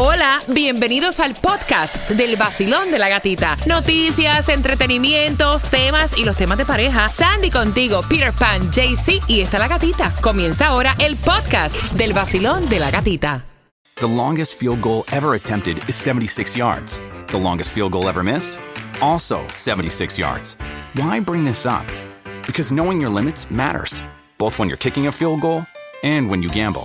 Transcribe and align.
Hola, 0.00 0.40
bienvenidos 0.46 1.18
al 1.18 1.34
podcast 1.34 2.08
del 2.10 2.36
vacilón 2.36 2.92
de 2.92 3.00
la 3.00 3.08
gatita. 3.08 3.56
Noticias, 3.66 4.48
entretenimientos, 4.48 5.64
temas 5.64 6.16
y 6.16 6.24
los 6.24 6.36
temas 6.36 6.56
de 6.56 6.64
pareja. 6.64 7.08
Sandy 7.08 7.50
contigo, 7.50 8.02
Peter 8.08 8.32
Pan, 8.32 8.70
JC 8.70 9.20
y 9.26 9.40
está 9.40 9.58
la 9.58 9.66
gatita. 9.66 10.14
Comienza 10.20 10.68
ahora 10.68 10.94
el 11.00 11.16
podcast 11.16 11.74
del 11.94 12.12
vacilón 12.12 12.68
de 12.68 12.78
la 12.78 12.92
gatita. 12.92 13.44
The 13.96 14.06
longest 14.06 14.54
field 14.54 14.80
goal 14.82 15.04
ever 15.10 15.34
attempted 15.34 15.78
is 15.88 15.96
76 15.96 16.56
yards. 16.56 17.00
The 17.32 17.38
longest 17.40 17.72
field 17.72 17.90
goal 17.90 18.08
ever 18.08 18.22
missed? 18.22 18.56
Also 19.00 19.40
76 19.48 20.16
yards. 20.16 20.56
Why 20.94 21.18
bring 21.18 21.44
this 21.44 21.66
up? 21.66 21.84
Because 22.46 22.72
knowing 22.72 23.00
your 23.00 23.10
limits 23.10 23.50
matters, 23.50 24.00
both 24.38 24.60
when 24.60 24.68
you're 24.68 24.78
kicking 24.78 25.08
a 25.08 25.12
field 25.12 25.40
goal 25.40 25.66
and 26.04 26.30
when 26.30 26.40
you 26.40 26.50
gamble. 26.50 26.84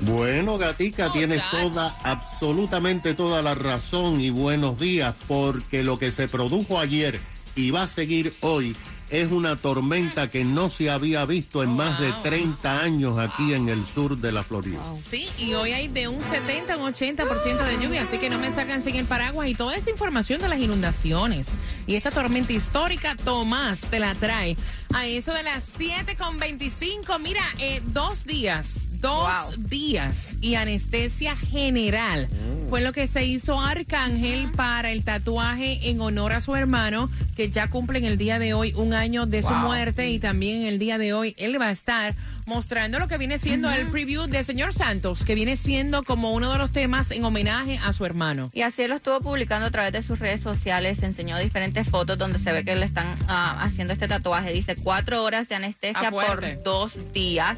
Bueno, 0.01 0.59
Gatica, 0.59 1.07
Oh, 1.07 1.11
tienes 1.11 1.41
toda, 1.49 1.97
absolutamente 2.03 3.15
toda 3.15 3.41
la 3.41 3.55
razón 3.55 4.21
y 4.21 4.29
buenos 4.29 4.79
días, 4.79 5.15
porque 5.27 5.83
lo 5.83 5.97
que 5.97 6.11
se 6.11 6.27
produjo 6.27 6.79
ayer 6.79 7.19
y 7.55 7.71
va 7.71 7.81
a 7.83 7.87
seguir 7.87 8.35
hoy 8.41 8.75
es 9.21 9.31
una 9.31 9.55
tormenta 9.55 10.29
que 10.29 10.43
no 10.43 10.69
se 10.69 10.89
había 10.89 11.25
visto 11.25 11.63
en 11.63 11.69
más 11.71 11.99
de 11.99 12.11
wow. 12.11 12.23
30 12.23 12.79
años 12.79 13.17
aquí 13.17 13.53
en 13.53 13.69
el 13.69 13.85
sur 13.85 14.17
de 14.17 14.31
la 14.31 14.43
Florida. 14.43 14.81
Sí, 15.09 15.27
y 15.37 15.53
hoy 15.53 15.71
hay 15.71 15.87
de 15.87 16.07
un 16.07 16.21
70 16.21 16.73
a 16.73 16.77
un 16.77 16.93
80% 16.93 17.65
de 17.65 17.83
lluvia, 17.83 18.01
así 18.01 18.17
que 18.17 18.29
no 18.29 18.37
me 18.39 18.51
salgan 18.51 18.83
sin 18.83 18.95
el 18.95 19.05
paraguas 19.05 19.47
y 19.47 19.55
toda 19.55 19.75
esa 19.75 19.89
información 19.89 20.41
de 20.41 20.49
las 20.49 20.59
inundaciones. 20.59 21.49
Y 21.87 21.95
esta 21.95 22.11
tormenta 22.11 22.51
histórica, 22.51 23.15
Tomás 23.15 23.81
te 23.81 23.99
la 23.99 24.15
trae 24.15 24.57
a 24.93 25.07
eso 25.07 25.33
de 25.33 25.43
las 25.43 25.65
7.25. 25.77 27.19
Mira, 27.19 27.43
eh, 27.59 27.81
dos 27.87 28.25
días, 28.25 28.87
dos 28.99 29.69
días 29.69 30.35
y 30.41 30.55
anestesia 30.55 31.35
general. 31.35 32.29
Fue 32.69 32.81
lo 32.81 32.93
que 32.93 33.07
se 33.07 33.23
hizo 33.23 33.59
Arcángel 33.61 34.51
para 34.51 34.91
el 34.91 35.03
tatuaje 35.03 35.89
en 35.89 36.01
honor 36.01 36.33
a 36.33 36.41
su 36.41 36.55
hermano, 36.55 37.09
que 37.35 37.49
ya 37.49 37.69
cumple 37.69 37.99
en 37.99 38.05
el 38.05 38.17
día 38.17 38.39
de 38.39 38.53
hoy 38.53 38.73
un 38.75 38.93
año 38.93 39.25
de 39.25 39.43
su 39.43 39.53
muerte 39.53 40.09
y 40.09 40.19
también 40.19 40.63
el 40.63 40.79
día 40.79 40.97
de 40.97 41.13
hoy 41.13 41.35
él 41.37 41.59
va 41.61 41.67
a 41.67 41.71
estar 41.71 42.15
mostrando 42.45 42.99
lo 42.99 43.07
que 43.07 43.17
viene 43.17 43.37
siendo 43.39 43.71
el 43.71 43.87
preview 43.87 44.25
de 44.25 44.43
Señor 44.43 44.73
Santos, 44.73 45.23
que 45.23 45.35
viene 45.35 45.57
siendo 45.57 46.03
como 46.03 46.33
uno 46.33 46.51
de 46.51 46.57
los 46.57 46.71
temas 46.71 47.11
en 47.11 47.23
homenaje 47.23 47.79
a 47.83 47.93
su 47.93 48.05
hermano. 48.05 48.49
Y 48.53 48.61
así 48.61 48.83
él 48.83 48.89
lo 48.89 48.97
estuvo 48.97 49.19
publicando 49.21 49.67
a 49.67 49.71
través 49.71 49.93
de 49.93 50.01
sus 50.01 50.19
redes 50.19 50.41
sociales, 50.41 51.01
enseñó 51.03 51.37
diferentes 51.37 51.87
fotos 51.87 52.17
donde 52.17 52.39
se 52.39 52.51
ve 52.51 52.63
que 52.63 52.75
le 52.75 52.85
están 52.85 53.07
ah, 53.27 53.57
haciendo 53.61 53.93
este 53.93 54.07
tatuaje. 54.07 54.51
Dice 54.51 54.75
cuatro 54.75 55.23
horas 55.23 55.47
de 55.47 55.55
anestesia 55.55 56.11
por 56.11 56.63
dos 56.63 56.93
días. 57.13 57.57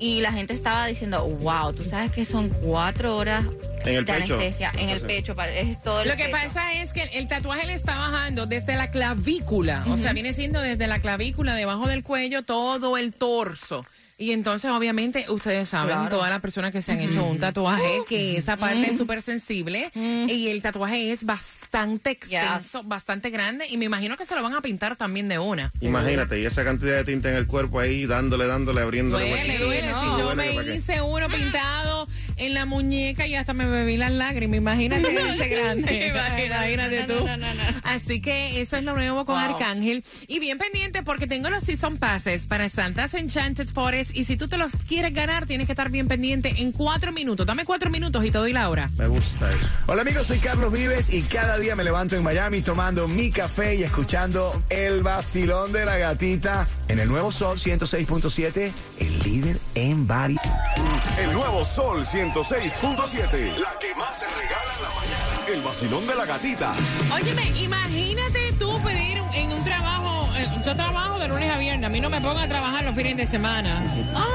Y 0.00 0.20
la 0.20 0.32
gente 0.32 0.54
estaba 0.54 0.86
diciendo, 0.86 1.24
wow, 1.40 1.72
tú 1.72 1.84
sabes 1.84 2.10
que 2.10 2.24
son 2.24 2.48
cuatro 2.48 3.16
horas 3.16 3.44
En 3.84 3.94
el 3.96 4.04
de 4.04 4.12
pecho. 4.12 4.34
anestesia 4.34 4.72
en 4.76 4.88
el 4.90 5.00
pecho, 5.00 5.36
es 5.48 5.82
todo 5.82 6.02
el 6.02 6.08
Lo 6.08 6.16
que 6.16 6.24
pecho. 6.24 6.36
pasa 6.36 6.72
es 6.74 6.92
que 6.92 7.02
el 7.14 7.28
tatuaje 7.28 7.66
le 7.66 7.74
está 7.74 7.96
bajando 7.96 8.46
desde 8.46 8.74
la 8.76 8.90
clavícula, 8.90 9.84
o 9.88 9.96
sea, 9.96 10.12
viene 10.12 10.32
siendo 10.32 10.60
desde 10.60 10.86
la 10.88 10.98
clavícula, 10.98 11.54
debajo 11.54 11.86
del 11.86 12.02
cuello, 12.02 12.42
todo 12.42 12.96
el 12.96 13.12
torso. 13.12 13.86
Y 14.16 14.30
entonces, 14.30 14.70
obviamente, 14.70 15.24
ustedes 15.28 15.68
saben, 15.68 15.94
Claro. 15.96 16.08
todas 16.10 16.30
las 16.30 16.40
personas 16.40 16.70
que 16.70 16.80
se 16.82 16.92
han 16.92 17.00
hecho 17.00 17.24
un 17.24 17.38
tatuaje, 17.40 18.02
que 18.08 18.36
esa 18.36 18.56
parte 18.56 18.90
es 18.90 18.96
súper 18.96 19.20
sensible 19.22 19.90
y 19.94 20.48
el 20.48 20.62
tatuaje 20.62 21.10
es 21.10 21.24
bastante 21.24 22.10
extenso, 22.10 22.82
bastante 22.84 23.30
grande 23.30 23.66
y 23.68 23.76
me 23.76 23.86
imagino 23.86 24.16
que 24.16 24.24
se 24.24 24.36
lo 24.36 24.42
van 24.42 24.54
a 24.54 24.60
pintar 24.62 24.94
también 24.96 25.28
de 25.28 25.38
una. 25.40 25.72
Imagínate, 25.80 26.40
y 26.40 26.44
esa 26.46 26.62
cantidad 26.64 26.96
de 26.96 27.04
tinta 27.04 27.28
en 27.28 27.36
el 27.36 27.46
cuerpo 27.46 27.80
ahí, 27.80 28.06
dándole, 28.06 28.46
dándole, 28.46 28.82
abriéndole. 28.82 29.28
Duele, 29.28 29.58
duele. 29.58 29.90
No, 29.90 30.00
si 30.16 30.22
yo 30.22 30.36
me 30.36 30.74
hice 30.76 31.00
uno 31.02 31.28
pintado 31.28 32.08
en 32.36 32.54
la 32.54 32.64
muñeca 32.66 33.26
y 33.26 33.34
hasta 33.34 33.52
me 33.52 33.66
bebí 33.66 33.96
las 33.96 34.12
lágrimas. 34.12 34.58
Imagínate 34.58 35.30
ese 35.34 35.48
grande. 35.48 36.12
Imagínate 36.46 37.04
tú. 37.04 37.26
Así 37.82 38.20
que 38.20 38.60
eso 38.60 38.76
es 38.76 38.84
lo 38.84 38.94
nuevo 38.94 39.24
con 39.24 39.38
Arcángel. 39.38 40.04
Y 40.26 40.38
bien 40.38 40.58
pendiente 40.58 41.02
porque 41.02 41.26
tengo 41.26 41.50
los 41.50 41.64
Season 41.64 41.96
Passes 41.96 42.46
para 42.46 42.68
Santa's 42.68 43.14
Enchanted 43.14 43.68
Forest. 43.68 44.14
Y 44.14 44.24
si 44.24 44.36
tú 44.36 44.48
te 44.48 44.56
los 44.56 44.72
quieres 44.88 45.14
ganar, 45.14 45.46
tienes 45.46 45.66
que 45.66 45.72
estar 45.72 45.90
bien 45.90 46.08
pendiente 46.08 46.54
en 46.58 46.72
cuatro 46.72 47.12
minutos. 47.12 47.46
Dame 47.46 47.64
cuatro 47.64 47.90
minutos 47.90 48.24
y 48.24 48.30
te 48.30 48.38
doy 48.38 48.52
la 48.52 48.68
hora. 48.68 48.90
Me 48.98 49.06
gusta 49.06 49.50
eso. 49.50 49.68
Hola 49.86 50.02
amigos, 50.02 50.26
soy 50.26 50.38
Carlos 50.38 50.72
Vives 50.72 51.12
y 51.12 51.22
cada 51.22 51.58
día 51.58 51.76
me 51.76 51.84
levanto 51.84 52.16
en 52.16 52.22
Miami 52.22 52.62
tomando 52.62 53.08
mi 53.08 53.30
café 53.30 53.76
y 53.76 53.82
escuchando 53.82 54.62
el 54.70 55.02
vacilón 55.02 55.72
de 55.72 55.84
la 55.84 55.98
gatita 55.98 56.66
en 56.88 56.98
el 56.98 57.08
nuevo 57.08 57.32
Sol 57.32 57.58
106.7, 57.58 58.72
el 59.00 59.18
líder 59.20 59.58
en 59.74 60.06
variedad. 60.06 60.42
El 61.18 61.32
nuevo 61.32 61.64
Sol 61.64 62.04
106.7. 62.04 62.23
La 63.58 63.78
que 63.78 63.94
más 63.94 64.18
se 64.18 64.26
regala 64.26 64.72
en 64.76 64.82
la 64.82 64.88
mañana. 64.88 65.54
El 65.54 65.60
vacilón 65.62 66.06
de 66.06 66.14
la 66.14 66.24
gatita. 66.24 66.74
Óyeme, 67.12 67.50
imagínate 67.60 68.52
tú 68.58 68.80
pedir 68.82 69.18
en 69.34 69.52
un 69.52 69.62
trabajo, 69.62 70.28
yo 70.64 70.74
trabajo 70.74 71.18
de 71.18 71.28
lunes 71.28 71.50
a 71.50 71.58
viernes, 71.58 71.84
a 71.84 71.90
mí 71.90 72.00
no 72.00 72.08
me 72.08 72.20
pongan 72.20 72.44
a 72.44 72.48
trabajar 72.48 72.84
los 72.84 72.94
fines 72.94 73.16
de 73.16 73.26
semana. 73.26 73.84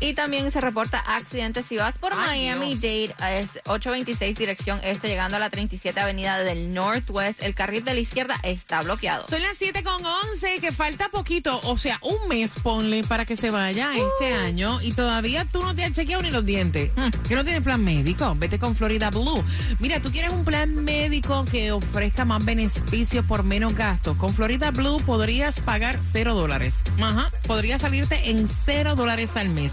Y 0.00 0.14
también 0.14 0.50
se 0.52 0.60
reporta 0.60 0.98
accidentes. 0.98 1.66
Si 1.68 1.76
vas 1.76 1.96
por 1.98 2.12
Ay, 2.12 2.40
Miami 2.46 2.74
Dade, 2.74 3.14
es 3.38 3.48
826 3.66 4.36
dirección 4.36 4.80
este, 4.82 5.08
llegando 5.08 5.36
a 5.36 5.40
la 5.40 5.50
37 5.50 5.98
Avenida 5.98 6.38
del 6.38 6.74
Northwest, 6.74 7.42
el 7.42 7.54
carril 7.54 7.84
de 7.84 7.94
la 7.94 8.00
izquierda 8.00 8.36
está 8.42 8.82
bloqueado. 8.82 9.26
Son 9.28 9.40
las 9.42 9.56
7 9.56 9.82
con 9.82 10.04
11, 10.04 10.60
que 10.60 10.72
falta 10.72 11.08
poquito, 11.08 11.60
o 11.64 11.76
sea, 11.78 11.98
un 12.02 12.28
mes 12.28 12.54
ponle 12.62 13.02
para 13.04 13.24
que 13.24 13.36
se 13.36 13.50
vaya 13.50 13.90
este 13.96 14.34
año 14.34 14.80
y 14.82 14.92
todavía 14.92 15.44
tú 15.46 15.62
no 15.62 15.74
te 15.74 15.84
has 15.84 15.92
chequeado 15.92 16.22
ni 16.22 16.30
los 16.30 16.44
dientes. 16.44 16.90
Hmm, 16.96 17.10
Que 17.28 17.34
no 17.34 17.44
tienes 17.44 17.62
plan 17.62 17.82
médico, 17.82 18.34
vete 18.36 18.58
con 18.58 18.74
Florida 18.74 19.10
Blue. 19.10 19.42
Mira, 19.78 20.00
tú 20.00 20.10
quieres 20.10 20.32
un 20.32 20.44
plan 20.44 20.74
médico 20.84 21.44
que 21.50 21.72
ofrezca 21.72 22.24
más 22.24 22.44
beneficios 22.44 23.24
por 23.26 23.42
menos 23.42 23.74
gastos. 23.74 24.16
Con 24.16 24.34
Florida 24.34 24.70
Blue 24.70 24.98
podrías 25.06 25.60
pagar 25.60 25.98
cero 26.12 26.34
dólares. 26.34 26.82
Ajá, 27.00 27.30
podría 27.46 27.78
salirte 27.78 28.30
en 28.30 28.48
cero 28.48 28.94
dólares 28.96 29.30
al 29.36 29.48
mes. 29.50 29.72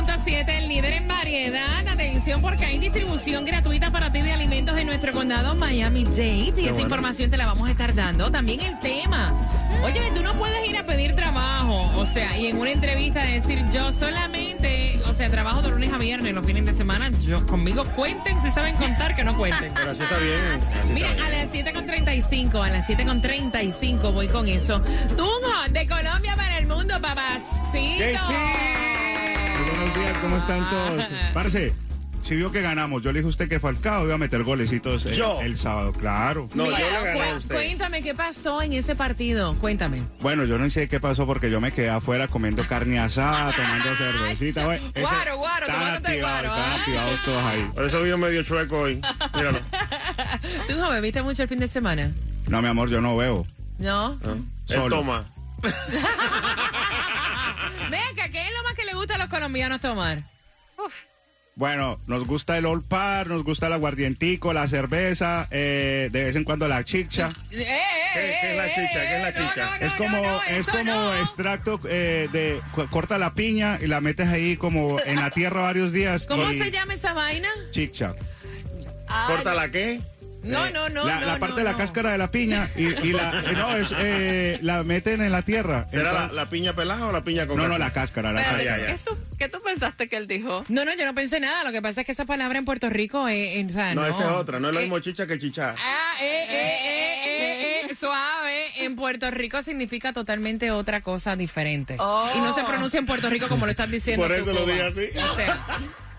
106.7, 0.07 0.49
el 0.49 0.69
líder 0.69 0.93
en 0.95 1.09
variedad. 1.09 1.87
Atención 1.87 2.41
porque 2.41 2.65
hay 2.65 2.79
distribución 2.79 3.45
gratuita 3.45 3.91
para 3.91 4.11
ti 4.11 4.21
de 4.23 4.33
alimentos 4.33 4.77
en 4.77 4.87
nuestro 4.87 5.13
condado 5.13 5.55
Miami-Dade. 5.55 6.61
Y 6.61 6.69
esa 6.69 6.81
información 6.81 7.31
te 7.31 7.37
la 7.37 7.47
vamos 7.47 7.69
a 7.69 7.71
estar 7.71 7.95
dando. 7.95 8.31
También 8.31 8.61
el 8.61 8.79
tema. 8.81 9.33
Oye, 9.85 10.01
tú 10.15 10.23
no 10.23 10.33
puedes 10.35 10.69
ir 10.69 10.77
a 10.77 10.85
pedir 10.85 11.15
trabajo. 11.15 11.91
O 11.97 12.07
sea, 12.07 12.37
y 12.37 12.47
en 12.47 12.59
una 12.59 12.71
entrevista 12.71 13.23
decir 13.23 13.65
yo 13.73 13.93
solamente, 13.93 15.01
o 15.07 15.15
sea, 15.15 15.31
trabajo 15.31 15.63
de 15.63 15.71
lunes 15.71 15.93
a 15.93 15.99
viernes, 15.99 16.35
los 16.35 16.45
fines 16.45 16.65
de 16.67 16.75
semana. 16.75 17.11
Yo 17.21 17.47
conmigo 17.47 17.85
cuenten 17.95 18.41
si 18.43 18.51
saben 18.51 18.75
contar 18.77 19.15
que 19.15 19.25
no 19.25 19.37
cuenten. 19.37 19.73
Pero 19.75 19.91
así 19.91 20.03
está 20.03 20.19
bien. 20.19 20.61
así 20.83 20.93
Mira, 20.93 21.11
está 21.13 21.27
a 21.27 21.31
las 21.31 21.55
7.35, 21.55 22.65
a 22.65 22.71
las 22.71 22.89
7.35 22.89 24.13
voy 24.13 24.29
con 24.29 24.49
eso. 24.49 24.81
Tunjo, 25.17 25.69
de 25.71 25.87
Colombia 25.87 26.35
para 26.37 26.59
el 26.59 26.67
mundo, 26.67 26.95
papacito. 27.01 28.92
Buenos 29.75 29.99
días, 29.99 30.19
¿cómo 30.19 30.37
están 30.37 30.69
todos? 30.71 31.05
Parce, 31.35 31.73
si 32.29 32.37
vio 32.37 32.53
que 32.53 32.61
ganamos, 32.61 33.03
yo 33.03 33.11
le 33.11 33.21
dije 33.21 33.27
a 33.27 33.31
usted 33.31 33.49
que 33.49 33.59
Falcao 33.59 34.05
iba 34.05 34.15
a 34.15 34.19
meter 34.19 34.43
golecitos 34.45 35.07
el, 35.07 35.15
Yo. 35.17 35.41
el 35.41 35.57
sábado, 35.57 35.93
claro. 35.93 36.49
No, 36.55 36.65
Mira, 36.65 36.79
yo 36.79 36.87
le 36.87 36.93
gané 37.05 37.31
a 37.31 37.35
usted. 37.37 37.55
Cuéntame 37.55 38.03
qué 38.03 38.15
pasó 38.15 38.61
en 38.63 38.75
ese 38.75 38.95
partido. 38.95 39.57
Cuéntame. 39.59 40.03
Bueno, 40.21 40.45
yo 40.45 40.59
no 40.59 40.69
sé 40.69 40.89
qué 40.89 41.01
pasó 41.01 41.27
porque 41.27 41.51
yo 41.51 41.61
me 41.61 41.73
quedé 41.73 41.89
afuera 41.91 42.29
comiendo 42.29 42.63
carne 42.65 43.01
asada, 43.01 43.53
tomando 43.57 43.97
cervecita. 43.97 44.65
güey. 44.67 44.79
Ese- 44.95 45.01
Guaro, 45.01 45.37
guaro, 45.39 45.67
Están 45.67 45.81
tomándote 45.81 46.19
el 46.19 46.25
activados, 46.25 46.43
guaro, 46.43 46.49
están 46.49 46.71
ah. 46.71 46.81
activados 46.81 47.23
todos 47.25 47.45
ahí. 47.45 47.71
Por 47.75 47.85
eso 47.87 48.03
vino 48.03 48.19
medio 48.19 48.43
chueco 48.43 48.79
hoy. 48.79 49.01
Míralo. 49.35 49.59
¿Tú 50.69 50.77
no 50.77 50.91
bebiste 50.91 51.23
mucho 51.23 51.43
el 51.43 51.49
fin 51.49 51.59
de 51.61 51.69
semana? 51.69 52.13
No, 52.47 52.61
mi 52.61 52.69
amor, 52.69 52.91
yo 52.91 53.01
no 53.01 53.17
veo. 53.17 53.47
¿No? 53.79 54.19
Ah, 54.25 54.35
Él 54.69 54.77
Solo. 54.77 54.97
toma. 54.97 55.25
Venga, 57.91 58.29
¿qué 58.31 58.41
es 58.41 58.53
lo 58.57 58.63
más 58.65 58.75
que 58.75 58.85
le 58.85 58.95
gusta 58.95 59.15
a 59.15 59.19
los 59.19 59.22
colombianos 59.33 59.81
tomar? 59.81 60.23
Bueno, 61.55 61.99
nos 62.07 62.27
gusta 62.27 62.57
el 62.57 62.65
Old 62.65 62.85
Par, 62.89 63.27
nos 63.27 63.45
gusta 63.45 63.67
el 63.67 63.75
aguardientico, 63.75 64.53
la 64.55 64.67
cerveza, 64.69 65.49
eh, 65.51 66.09
de 66.11 66.25
vez 66.25 66.37
en 66.37 66.45
cuando 66.45 66.67
la 66.69 66.85
chicha. 66.85 67.31
Eh, 67.51 67.61
eh, 67.61 67.79
¿Qué- 68.15 68.39
qué 68.43 68.51
es 68.51 68.57
la 68.57 68.67
eh, 68.67 68.73
chicha? 68.75 69.01
¿Qué 69.09 69.17
es 69.17 69.23
la 69.23 69.33
chicha? 69.33 69.65
no, 69.65 69.79
no, 69.79 69.87
es 69.87 69.93
como, 69.95 70.23
no, 70.23 70.43
es 70.43 70.67
como 70.67 70.85
no. 70.85 71.15
extracto 71.17 71.81
eh, 71.89 72.29
de 72.31 72.61
corta 72.91 73.17
la 73.17 73.33
piña 73.35 73.79
y 73.81 73.87
la 73.87 74.03
metes 74.03 74.29
ahí 74.29 74.57
como 74.59 75.01
en 75.01 75.17
la 75.17 75.31
tierra 75.31 75.63
varios 75.63 75.93
días. 75.93 76.27
¿Cómo 76.27 76.51
y 76.51 76.59
se 76.59 76.71
llama 76.71 76.93
esa 76.95 77.15
vaina? 77.15 77.49
Chicha. 77.71 78.15
Ay, 79.09 79.35
¿Corta 79.35 79.55
la 79.55 79.71
qué? 79.71 80.01
No, 80.43 80.71
no, 80.71 80.89
no. 80.89 81.05
la, 81.07 81.21
no, 81.21 81.27
la 81.27 81.39
parte 81.39 81.53
no, 81.53 81.57
de 81.59 81.65
la 81.65 81.73
no. 81.73 81.79
cáscara 81.79 82.13
de 82.13 82.19
la 82.19 82.31
piña 82.31 82.69
y, 82.77 82.83
y 82.87 83.13
la 83.13 83.31
eh, 83.47 83.53
no 83.55 83.77
es 83.77 83.93
eh, 83.97 84.59
la 84.63 84.83
meten 84.83 85.21
en 85.23 85.31
la 85.33 85.43
tierra. 85.43 85.87
¿Será 85.91 86.03
la, 86.05 86.11
Entonces- 86.11 86.37
la 86.37 86.49
piña 86.49 86.73
pelada 86.75 87.07
o 87.07 87.13
la 87.13 87.23
piña 87.23 87.47
con 87.47 87.57
no, 87.59 87.69
no, 87.69 87.79
la 87.79 87.93
cáscara. 87.93 88.33
La 88.33 88.41
Espérate, 88.41 88.65
cáscara. 88.67 88.87
ya, 88.87 88.93
ya. 88.93 88.97
¿qué, 88.99 89.11
tú, 89.11 89.19
qué 89.39 89.49
tú 89.49 89.63
pensaste 89.63 90.09
que 90.09 90.17
él 90.17 90.27
dijo? 90.27 90.65
No, 90.69 90.85
no, 90.85 90.95
yo 90.97 91.05
no 91.07 91.15
pensé 91.15 91.39
nada. 91.41 91.65
Lo 91.65 91.73
que 91.73 91.81
pasa 91.83 92.01
es 92.01 92.07
que 92.07 92.13
esa 92.13 92.25
palabra 92.25 92.59
en 92.59 92.65
Puerto 92.65 92.91
Rico 92.91 93.29
es. 93.29 93.57
es- 93.57 93.67
o 93.71 93.71
sea, 93.75 93.95
No, 93.95 94.05
esa 94.07 94.23
es 94.25 94.29
otra. 94.31 94.59
No 94.61 94.69
es 94.69 94.75
lo 94.75 94.81
Eh, 94.81 94.83
mismo 94.83 94.99
chicha 94.99 95.27
que 95.27 95.39
chicha. 95.39 95.75
Ah, 95.79 96.15
eh, 96.21 96.47
eh, 96.49 96.79
eh, 96.85 97.83
eh, 97.85 97.87
eh, 97.91 97.95
suave. 97.95 98.85
En 98.85 98.97
Puerto 98.97 99.31
Rico 99.31 99.63
significa 99.63 100.13
totalmente 100.13 100.71
otra 100.73 101.03
cosa 101.03 101.37
diferente. 101.37 101.97
Oh. 102.01 102.29
Y 102.35 102.39
no 102.41 102.53
se 102.53 102.65
pronuncia 102.65 102.99
en 102.99 103.07
Puerto 103.07 103.31
Rico 103.31 103.47
como 103.49 103.65
lo 103.67 103.71
estás 103.71 103.91
diciendo. 103.91 104.27
Por 104.27 104.35
tú, 104.37 104.43
eso 104.43 104.53
lo 104.53 104.67
dije 104.67 104.83
así. 104.83 105.19
O 105.19 105.35
sea, 105.37 105.59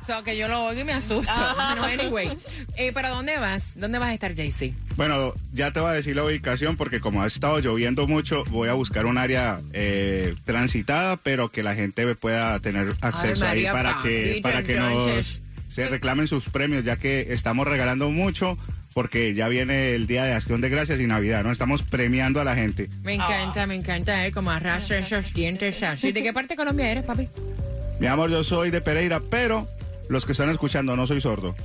So, 0.06 0.24
que 0.24 0.38
yo 0.38 0.48
lo 0.48 0.66
oigo 0.66 0.82
y 0.82 0.84
me 0.84 0.94
asusto. 0.94 1.32
No, 1.76 1.84
anyway. 1.84 2.38
Eh, 2.78 2.92
¿Para 2.92 3.10
dónde 3.10 3.38
vas? 3.38 3.74
¿Dónde 3.76 4.00
vas 4.00 4.10
a 4.10 4.14
estar, 4.14 4.34
JC? 4.34 4.74
Bueno, 4.96 5.34
ya 5.54 5.72
te 5.72 5.80
voy 5.80 5.90
a 5.90 5.94
decir 5.94 6.16
la 6.16 6.24
ubicación 6.24 6.76
porque 6.76 7.00
como 7.00 7.24
ha 7.24 7.28
estado 7.28 7.60
lloviendo 7.60 8.08
mucho, 8.08 8.44
voy 8.46 8.70
a 8.70 8.74
buscar 8.74 9.06
un 9.06 9.18
área 9.18 9.62
eh, 9.74 10.36
transitada, 10.46 11.18
pero 11.18 11.50
que 11.50 11.64
la 11.64 11.76
gente 11.76 12.16
pueda 12.16 12.60
tener 12.60 12.94
acceso 13.02 13.44
ahí 13.46 13.64
María 13.66 13.74
para 13.74 14.02
que, 14.04 14.40
para 14.44 14.64
que 14.64 14.76
nos 14.76 15.40
se 15.68 15.88
reclamen 15.88 16.28
sus 16.28 16.50
premios, 16.50 16.86
ya 16.86 16.98
que 16.98 17.34
estamos 17.34 17.68
regalando 17.68 18.12
mucho 18.12 18.60
porque 18.94 19.34
ya 19.34 19.48
viene 19.48 19.96
el 19.96 20.06
Día 20.06 20.24
de 20.24 20.34
Acción 20.34 20.62
de 20.62 20.70
Gracias 20.70 21.00
y 21.00 21.08
Navidad, 21.08 21.44
¿no? 21.44 21.52
Estamos 21.52 21.82
premiando 21.82 22.40
a 22.40 22.44
la 22.44 22.54
gente. 22.54 22.90
Me 23.02 23.16
encanta, 23.16 23.66
me 23.66 23.74
encanta, 23.74 24.28
eh, 24.28 24.32
como 24.32 24.52
arrastra 24.52 25.00
esos 25.00 25.34
dientes 25.34 25.82
así. 25.82 26.12
¿De 26.12 26.22
qué 26.22 26.32
parte 26.32 26.54
de 26.54 26.58
Colombia 26.58 26.92
eres, 26.92 27.04
papi? 27.04 27.28
Mi 28.00 28.06
amor, 28.06 28.30
yo 28.30 28.44
soy 28.44 28.70
de 28.70 28.82
Pereira, 28.82 29.20
pero 29.32 29.68
los 30.10 30.26
que 30.26 30.34
están 30.34 30.50
escuchando 30.50 30.96
no 30.96 31.08
soy 31.08 31.22
sordo. 31.22 31.56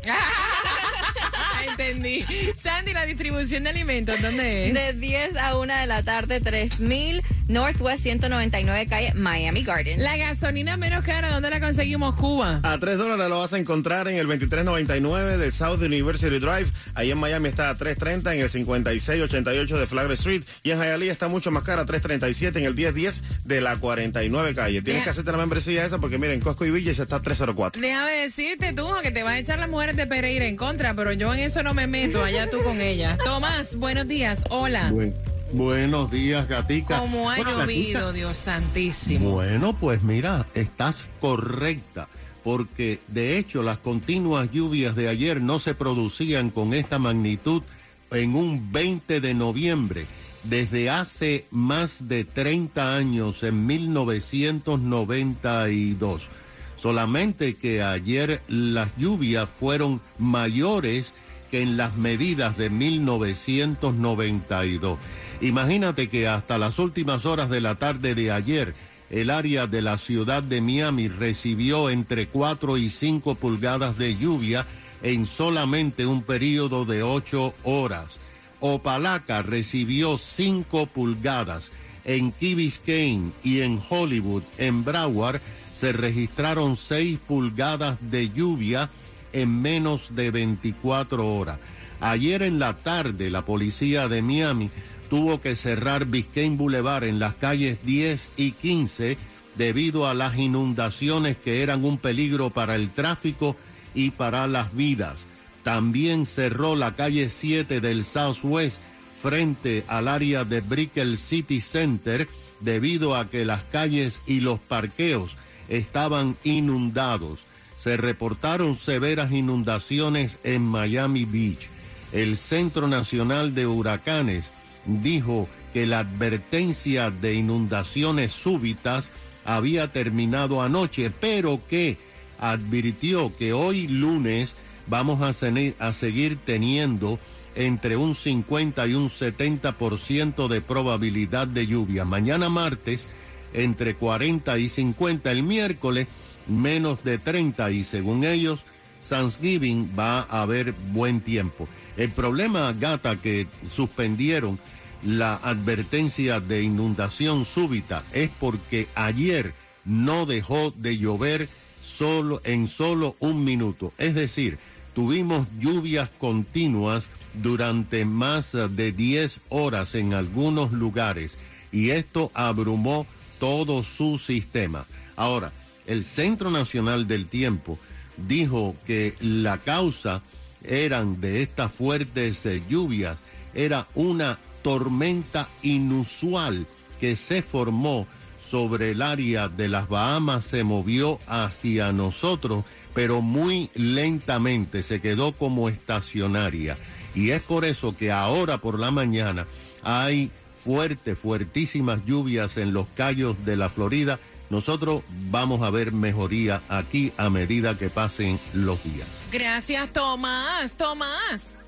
Entendí. 1.79 2.25
Sandy, 2.63 2.93
la 2.93 3.07
distribución 3.07 3.63
de 3.65 3.71
alimentos, 3.71 4.21
¿dónde 4.21 4.69
es? 4.69 4.75
De 4.75 4.93
10 4.95 5.37
a 5.37 5.57
1 5.57 5.73
de 5.81 5.87
la 5.87 6.03
tarde, 6.03 6.41
3000 6.41 7.23
Northwest 7.49 8.03
199 8.03 8.87
calle 8.89 9.15
Miami 9.15 9.63
Garden. 9.63 10.03
La 10.03 10.17
gasolina 10.19 10.77
menos 10.77 11.03
cara, 11.05 11.31
¿dónde 11.31 11.49
la 11.51 11.61
conseguimos, 11.61 12.15
Cuba? 12.17 12.61
A 12.63 12.79
3 12.79 12.99
dólares 12.99 13.29
lo 13.29 13.39
vas 13.39 13.53
a 13.55 13.59
encontrar 13.59 14.07
en 14.09 14.17
el 14.17 14.27
2399 14.27 15.39
del 15.39 15.53
South 15.53 15.81
University 15.83 16.39
Drive. 16.41 16.67
Ahí 16.95 17.11
en 17.11 17.19
Miami 17.19 17.49
está 17.49 17.71
a 17.71 17.75
330 17.75 18.35
en 18.35 18.41
el 18.43 18.51
5688 18.51 19.79
de 19.79 19.87
Flagler 19.87 20.13
Street. 20.13 20.43
Y 20.63 20.73
en 20.73 20.81
Hialeah 20.81 21.13
está 21.13 21.29
mucho 21.29 21.51
más 21.51 21.63
cara, 21.63 21.83
a 21.83 21.87
337 21.87 22.59
en 22.59 22.65
el 22.67 22.75
1010 22.75 23.21
de 23.45 23.61
la 23.61 23.77
49 23.77 24.55
calle. 24.55 24.83
Tienes 24.83 25.01
Deja- 25.01 25.05
que 25.05 25.11
hacerte 25.11 25.33
la 25.33 25.39
membresía 25.39 25.85
esa 25.87 25.99
porque 25.99 26.19
miren, 26.19 26.41
Costco 26.41 26.67
y 26.67 26.71
Villa 26.71 26.93
ya 26.93 27.05
está 27.05 27.17
a 27.17 27.23
304. 27.23 27.81
Déjame 27.81 28.13
decirte 28.13 28.73
tú 28.75 28.87
que 29.03 29.11
te 29.11 29.23
vas 29.23 29.33
a 29.35 29.39
echar 29.39 29.59
las 29.59 29.69
mujeres 29.71 29.97
de 29.97 30.07
Pereira 30.07 30.45
en 30.45 30.57
contra, 30.57 30.95
pero 30.95 31.13
yo 31.15 31.33
en 31.33 31.41
eso 31.41 31.63
no 31.63 31.68
me 31.75 31.87
meto, 31.87 32.23
allá 32.25 32.49
tú 32.51 32.63
con 32.63 32.81
ella. 32.81 33.17
Tomás, 33.25 33.77
buenos 33.77 34.09
días, 34.09 34.43
hola. 34.51 34.91
Buen- 34.91 35.15
buenos 35.53 36.11
días, 36.11 36.49
Gatica. 36.49 36.99
¿Cómo 37.01 37.31
ha 37.31 37.37
Bueno, 37.37 37.61
llovido, 37.61 38.01
Gatica, 38.01 38.13
Dios 38.13 38.37
santísimo? 38.37 39.31
Bueno, 39.33 39.75
pues 39.79 40.03
mira, 40.03 40.47
estás 40.55 41.09
correcta, 41.21 42.09
porque 42.45 42.99
de 43.09 43.39
hecho 43.39 43.63
las 43.63 43.79
continuas 43.79 44.51
lluvias 44.53 44.95
de 44.97 45.09
ayer 45.09 45.41
no 45.41 45.59
se 45.59 45.75
producían 45.75 46.51
con 46.51 46.75
esta 46.75 46.99
magnitud 46.99 47.63
en 48.11 48.35
un 48.35 48.73
20 48.73 49.21
de 49.21 49.35
noviembre. 49.35 50.07
Desde 50.45 50.89
hace 50.89 51.45
más 51.51 52.09
de 52.09 52.25
30 52.25 52.97
años, 52.97 53.43
en 53.43 53.67
1992. 53.67 56.29
Solamente 56.77 57.55
que 57.55 57.83
ayer 57.83 58.41
las 58.49 58.89
lluvias 58.97 59.49
fueron 59.49 60.01
mayores 60.17 61.13
que 61.51 61.63
en 61.63 61.77
las 61.77 61.97
medidas 61.97 62.57
de 62.57 62.71
1992. 62.71 64.99
Imagínate 65.41 66.09
que 66.09 66.29
hasta 66.29 66.59
las 66.59 66.79
últimas 66.79 67.27
horas 67.27 67.51
de 67.51 67.61
la 67.61 67.75
tarde 67.77 68.15
de 68.15 68.33
ayer, 68.33 68.75
el 69.11 69.31
área 69.31 69.67
de 69.67 69.83
la 69.83 69.99
ciudad 69.99 70.43
de 70.43 70.61
Miami 70.61 71.09
recibió 71.09 71.91
entre 71.91 72.27
4 72.27 72.77
y 72.77 72.91
5 72.91 73.37
pulgadas 73.37 73.97
de 73.97 74.17
lluvia 74.17 74.67
en 75.03 75.27
solamente 75.27 76.07
un 76.07 76.23
periodo 76.23 76.85
de 76.85 77.03
8 77.03 77.55
horas. 77.65 78.19
Opalaca 78.61 79.43
recibió 79.43 80.19
5 80.19 80.87
pulgadas. 80.87 81.71
En 82.05 82.33
Key 82.33 82.55
Biscayne 82.55 83.33
y 83.45 83.61
en 83.61 83.81
Hollywood, 83.89 84.43
en 84.57 84.85
Broward, 84.85 85.41
se 85.75 85.93
registraron 85.93 86.77
6 86.77 87.19
pulgadas 87.27 87.99
de 88.11 88.31
lluvia 88.31 88.91
en 89.33 89.61
menos 89.61 90.15
de 90.15 90.31
24 90.31 91.35
horas. 91.35 91.59
Ayer 92.01 92.43
en 92.43 92.59
la 92.59 92.75
tarde, 92.75 93.31
la 93.31 93.45
policía 93.45 94.09
de 94.09 94.23
Miami 94.23 94.71
tuvo 95.11 95.41
que 95.41 95.57
cerrar 95.57 96.05
Biscayne 96.05 96.57
Boulevard 96.57 97.05
en 97.05 97.19
las 97.19 97.35
calles 97.35 97.85
10 97.85 98.31
y 98.37 98.53
15 98.53 99.19
debido 99.57 100.07
a 100.07 100.15
las 100.15 100.37
inundaciones 100.37 101.37
que 101.37 101.63
eran 101.63 101.85
un 101.85 101.99
peligro 101.99 102.51
para 102.51 102.77
el 102.77 102.91
tráfico 102.91 103.57
y 103.95 104.11
para 104.11 104.47
las 104.47 104.75
vidas. 104.75 105.25
También 105.65 106.27
cerró 106.27 106.77
la 106.77 106.95
calle 106.95 107.29
7 107.29 107.81
del 107.81 108.05
Southwest 108.05 108.81
frente 109.21 109.85
al 109.89 110.07
área 110.07 110.45
de 110.45 110.61
Brickell 110.61 111.19
City 111.19 111.61
Center 111.61 112.29
debido 112.61 113.17
a 113.17 113.29
que 113.29 113.45
las 113.45 113.63
calles 113.65 114.21
y 114.27 114.41
los 114.41 114.61
parqueos 114.61 115.37
estaban 115.69 116.37
inundados. 116.45 117.41
Se 117.79 117.97
reportaron 117.97 118.77
severas 118.77 119.31
inundaciones 119.31 120.39
en 120.43 120.63
Miami 120.63 121.25
Beach. 121.25 121.69
El 122.13 122.37
Centro 122.37 122.89
Nacional 122.89 123.55
de 123.55 123.67
Huracanes 123.67 124.51
dijo 124.85 125.49
que 125.73 125.87
la 125.87 126.01
advertencia 126.01 127.11
de 127.11 127.35
inundaciones 127.35 128.33
súbitas 128.33 129.11
había 129.45 129.93
terminado 129.93 130.61
anoche, 130.61 131.11
pero 131.11 131.61
que 131.69 131.99
advirtió 132.39 133.35
que 133.37 133.53
hoy 133.53 133.87
lunes 133.87 134.55
vamos 134.89 135.21
a, 135.23 135.93
seguir 135.93 136.37
teniendo 136.45 137.19
entre 137.55 137.97
un 137.97 138.15
50 138.15 138.87
y 138.89 138.95
un 138.95 139.09
70% 139.09 140.49
de 140.49 140.61
probabilidad 140.61 141.47
de 141.47 141.67
lluvia. 141.67 142.05
Mañana 142.05 142.49
martes 142.49 143.05
entre 143.53 143.95
40 143.95 144.59
y 144.59 144.69
50. 144.69 145.31
El 145.31 145.43
miércoles 145.43 146.09
menos 146.49 147.05
de 147.05 147.19
30 147.19 147.71
y 147.71 147.85
según 147.85 148.25
ellos 148.25 148.65
Thanksgiving 149.09 149.91
va 149.99 150.21
a 150.23 150.43
haber 150.43 150.73
buen 150.73 151.21
tiempo. 151.21 151.69
El 151.97 152.11
problema, 152.11 152.73
gata, 152.73 153.17
que 153.17 153.47
suspendieron 153.69 154.59
la 155.03 155.35
advertencia 155.37 156.41
de 156.41 156.63
inundación 156.63 157.45
súbita 157.45 158.03
es 158.13 158.31
porque 158.41 158.89
ayer 158.95 159.55
no 159.85 160.27
dejó 160.27 160.73
de 160.77 160.99
llover 160.99 161.49
solo 161.81 162.41
en 162.45 162.67
solo 162.67 163.17
un 163.21 163.45
minuto. 163.45 163.93
Es 163.99 164.15
decir, 164.15 164.59
tuvimos 164.95 165.47
lluvias 165.59 166.11
continuas 166.19 167.09
durante 167.35 168.05
más 168.05 168.53
de 168.53 168.93
10 168.93 169.41
horas 169.49 169.95
en 169.95 170.15
algunos 170.15 170.73
lugares 170.73 171.33
y 171.71 171.91
esto 171.91 172.31
abrumó 172.35 173.07
todo 173.39 173.83
su 173.83 174.19
sistema. 174.19 174.85
Ahora, 175.17 175.53
el 175.89 176.05
Centro 176.05 176.51
Nacional 176.51 177.09
del 177.09 177.27
Tiempo 177.27 177.79
dijo 178.17 178.77
que 178.87 179.15
la 179.21 179.59
causa 179.59 180.23
eran 180.63 181.21
de 181.21 181.43
estas 181.43 181.73
fuertes 181.73 182.47
lluvias 182.69 183.17
era 183.55 183.87
una 183.95 184.39
tormenta 184.63 185.49
inusual 185.63 186.67
que 187.01 187.17
se 187.17 187.43
formó 187.43 188.07
sobre 188.49 188.93
el 188.93 189.03
área 189.03 189.49
de 189.49 189.69
las 189.69 189.89
Bahamas, 189.89 190.45
se 190.45 190.65
movió 190.65 191.19
hacia 191.27 191.93
nosotros, 191.93 192.65
pero 192.95 193.21
muy 193.21 193.71
lentamente, 193.75 194.83
se 194.83 195.01
quedó 195.01 195.33
como 195.33 195.69
estacionaria. 195.69 196.77
Y 197.15 197.31
es 197.31 197.43
por 197.43 197.65
eso 197.65 197.97
que 197.97 198.11
ahora 198.11 198.59
por 198.59 198.79
la 198.79 198.91
mañana 198.91 199.47
hay 199.83 200.31
fuertes, 200.63 201.19
fuertísimas 201.19 202.05
lluvias 202.07 202.57
en 202.57 202.73
los 202.73 202.89
callos 202.89 203.37
de 203.45 203.57
la 203.57 203.69
Florida. 203.69 204.19
Nosotros 204.51 205.03
vamos 205.31 205.63
a 205.63 205.71
ver 205.71 205.93
mejoría 205.93 206.63
aquí 206.69 207.13
a 207.17 207.29
medida 207.29 207.77
que 207.77 207.91
pasen 207.91 208.41
los 208.55 208.83
días. 208.83 209.07
Gracias, 209.31 209.93
Tomás. 209.93 210.73
Tomás. 210.75 211.59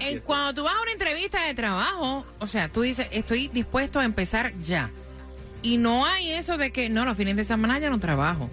Eh, 0.00 0.20
cuando 0.20 0.54
tú 0.54 0.64
vas 0.64 0.74
a 0.74 0.82
una 0.82 0.92
entrevista 0.92 1.42
de 1.44 1.54
trabajo, 1.54 2.24
o 2.40 2.46
sea, 2.46 2.68
tú 2.68 2.82
dices, 2.82 3.08
estoy 3.12 3.48
dispuesto 3.48 4.00
a 4.00 4.04
empezar 4.04 4.52
ya. 4.62 4.90
Y 5.62 5.76
no 5.76 6.06
hay 6.06 6.32
eso 6.32 6.56
de 6.56 6.72
que, 6.72 6.88
no, 6.88 7.04
los 7.04 7.16
fines 7.16 7.36
de 7.36 7.44
semana 7.44 7.78
ya 7.78 7.90
no 7.90 8.00
trabajo. 8.00 8.50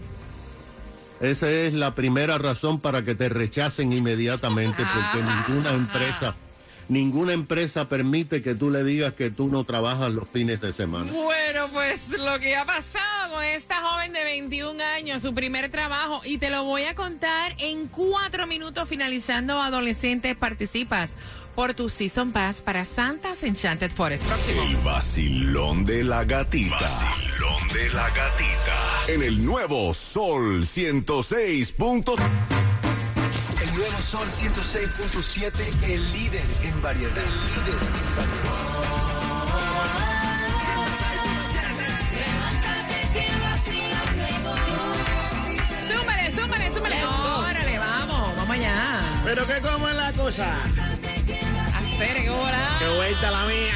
Esa 1.19 1.49
es 1.49 1.73
la 1.73 1.95
primera 1.95 2.37
razón 2.37 2.79
para 2.79 3.03
que 3.03 3.15
te 3.15 3.29
rechacen 3.29 3.91
inmediatamente, 3.91 4.83
porque 4.83 5.25
ninguna 5.25 5.73
empresa, 5.73 6.35
ninguna 6.89 7.33
empresa 7.33 7.87
permite 7.87 8.41
que 8.41 8.55
tú 8.55 8.69
le 8.69 8.83
digas 8.83 9.13
que 9.13 9.29
tú 9.29 9.47
no 9.47 9.63
trabajas 9.63 10.11
los 10.11 10.27
fines 10.27 10.59
de 10.59 10.73
semana. 10.73 11.11
Bueno, 11.11 11.69
pues 11.71 12.09
lo 12.09 12.39
que 12.39 12.55
ha 12.55 12.65
pasado 12.65 13.35
con 13.35 13.43
esta 13.43 13.81
joven 13.81 14.11
de 14.11 14.23
21 14.23 14.83
años, 14.83 15.21
su 15.21 15.33
primer 15.33 15.69
trabajo, 15.69 16.21
y 16.25 16.37
te 16.37 16.49
lo 16.49 16.63
voy 16.63 16.83
a 16.83 16.95
contar 16.95 17.55
en 17.59 17.87
cuatro 17.87 18.47
minutos 18.47 18.89
finalizando 18.89 19.61
Adolescentes 19.61 20.35
Participas 20.35 21.11
por 21.55 21.73
tu 21.73 21.89
Season 21.89 22.31
Pass 22.31 22.61
para 22.61 22.85
Santa's 22.85 23.43
Enchanted 23.43 23.91
Forest. 23.91 24.25
Próximo. 24.25 24.63
El 24.63 24.77
vacilón 24.77 25.85
de 25.85 26.03
la 26.03 26.23
gatita. 26.23 26.79
Vacilón 26.79 27.67
de 27.73 27.89
la 27.89 28.09
gatita. 28.09 28.77
En 29.07 29.23
el 29.23 29.45
nuevo 29.45 29.93
Sol 29.93 30.65
106. 30.65 31.73
El 33.69 33.75
nuevo 33.75 34.01
Sol 34.01 34.27
106.7, 34.27 35.91
el 35.91 36.11
líder 36.11 36.43
en 36.63 36.81
variedad. 36.81 37.15
El 37.17 37.29
líder 37.29 37.77
en 37.83 38.03
variedad. 38.15 38.49
Súmale, 45.87 46.31
súmale, 46.35 46.67
súmale. 46.73 46.95
Pero 49.23 49.45
que 49.45 49.61
cómo 49.61 49.87
es 49.87 49.95
la 49.95 50.13
cosa. 50.13 50.55
Hacer 51.75 52.29
hola. 52.31 52.77
Qué 52.79 52.87
vuelta 52.95 53.29
la 53.29 53.45
mía. 53.45 53.75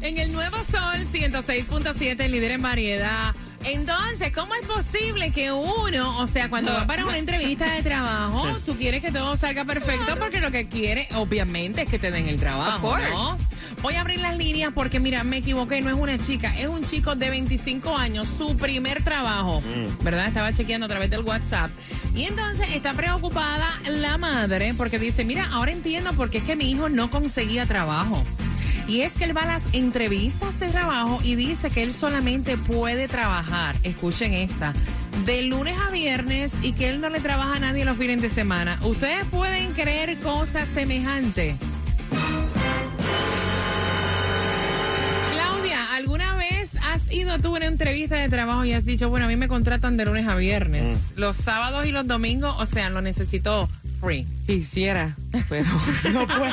En 0.00 0.18
el 0.18 0.32
Nuevo 0.32 0.56
Sol 0.56 1.06
106.7, 1.12 2.28
líder 2.28 2.50
en 2.50 2.62
variedad. 2.62 3.32
Entonces, 3.64 4.30
¿cómo 4.32 4.54
es 4.54 4.66
posible 4.66 5.30
que 5.30 5.50
uno, 5.50 6.18
o 6.18 6.26
sea, 6.26 6.50
cuando 6.50 6.72
va 6.72 6.86
para 6.86 7.04
una 7.06 7.16
entrevista 7.18 7.72
de 7.72 7.82
trabajo, 7.82 8.46
tú 8.66 8.76
quieres 8.76 9.00
que 9.00 9.10
todo 9.10 9.36
salga 9.36 9.64
perfecto 9.64 10.16
porque 10.18 10.40
lo 10.40 10.50
que 10.50 10.68
quiere, 10.68 11.08
obviamente, 11.14 11.82
es 11.82 11.88
que 11.88 11.98
te 11.98 12.10
den 12.10 12.28
el 12.28 12.38
trabajo, 12.38 12.96
¿no? 12.98 13.38
Voy 13.82 13.94
a 13.94 14.02
abrir 14.02 14.20
las 14.20 14.36
líneas 14.36 14.72
porque, 14.74 15.00
mira, 15.00 15.24
me 15.24 15.38
equivoqué, 15.38 15.80
no 15.80 15.90
es 15.90 15.96
una 15.96 16.18
chica, 16.18 16.56
es 16.58 16.68
un 16.68 16.84
chico 16.84 17.14
de 17.16 17.30
25 17.30 17.96
años, 17.96 18.28
su 18.38 18.56
primer 18.56 19.02
trabajo, 19.02 19.62
¿verdad? 20.02 20.26
Estaba 20.28 20.52
chequeando 20.52 20.86
a 20.86 20.88
través 20.88 21.10
del 21.10 21.20
WhatsApp. 21.20 21.70
Y 22.14 22.24
entonces 22.24 22.68
está 22.74 22.92
preocupada 22.92 23.68
la 23.86 24.18
madre 24.18 24.72
porque 24.74 24.98
dice, 24.98 25.24
mira, 25.24 25.48
ahora 25.52 25.72
entiendo 25.72 26.12
por 26.12 26.30
qué 26.30 26.38
es 26.38 26.44
que 26.44 26.54
mi 26.54 26.70
hijo 26.70 26.88
no 26.88 27.10
conseguía 27.10 27.66
trabajo. 27.66 28.22
Y 28.86 29.00
es 29.00 29.12
que 29.12 29.24
él 29.24 29.36
va 29.36 29.42
a 29.42 29.46
las 29.46 29.62
entrevistas 29.72 30.58
de 30.60 30.68
trabajo 30.68 31.18
y 31.22 31.36
dice 31.36 31.70
que 31.70 31.82
él 31.82 31.94
solamente 31.94 32.58
puede 32.58 33.08
trabajar, 33.08 33.76
escuchen 33.82 34.34
esta, 34.34 34.74
de 35.24 35.42
lunes 35.42 35.74
a 35.78 35.90
viernes 35.90 36.52
y 36.60 36.72
que 36.72 36.90
él 36.90 37.00
no 37.00 37.08
le 37.08 37.20
trabaja 37.20 37.56
a 37.56 37.58
nadie 37.60 37.84
los 37.84 37.96
fines 37.96 38.20
de 38.20 38.28
semana. 38.28 38.78
¿Ustedes 38.82 39.24
pueden 39.26 39.72
creer 39.72 40.18
cosas 40.20 40.68
semejantes? 40.68 41.56
Claudia, 45.32 45.94
¿alguna 45.94 46.34
vez 46.36 46.72
has 46.76 47.10
ido 47.10 47.38
tú 47.38 47.54
a 47.54 47.56
una 47.58 47.66
entrevista 47.66 48.16
de 48.16 48.28
trabajo 48.28 48.66
y 48.66 48.74
has 48.74 48.84
dicho, 48.84 49.08
bueno, 49.08 49.24
a 49.24 49.28
mí 49.28 49.36
me 49.36 49.48
contratan 49.48 49.96
de 49.96 50.04
lunes 50.04 50.28
a 50.28 50.34
viernes? 50.34 50.98
Los 51.16 51.38
sábados 51.38 51.86
y 51.86 51.92
los 51.92 52.06
domingos, 52.06 52.54
o 52.58 52.66
sea, 52.66 52.90
lo 52.90 53.00
necesito 53.00 53.66
free. 54.00 54.26
Quisiera, 54.46 55.16
pero 55.48 55.70
no 56.12 56.26
puedo. 56.26 56.52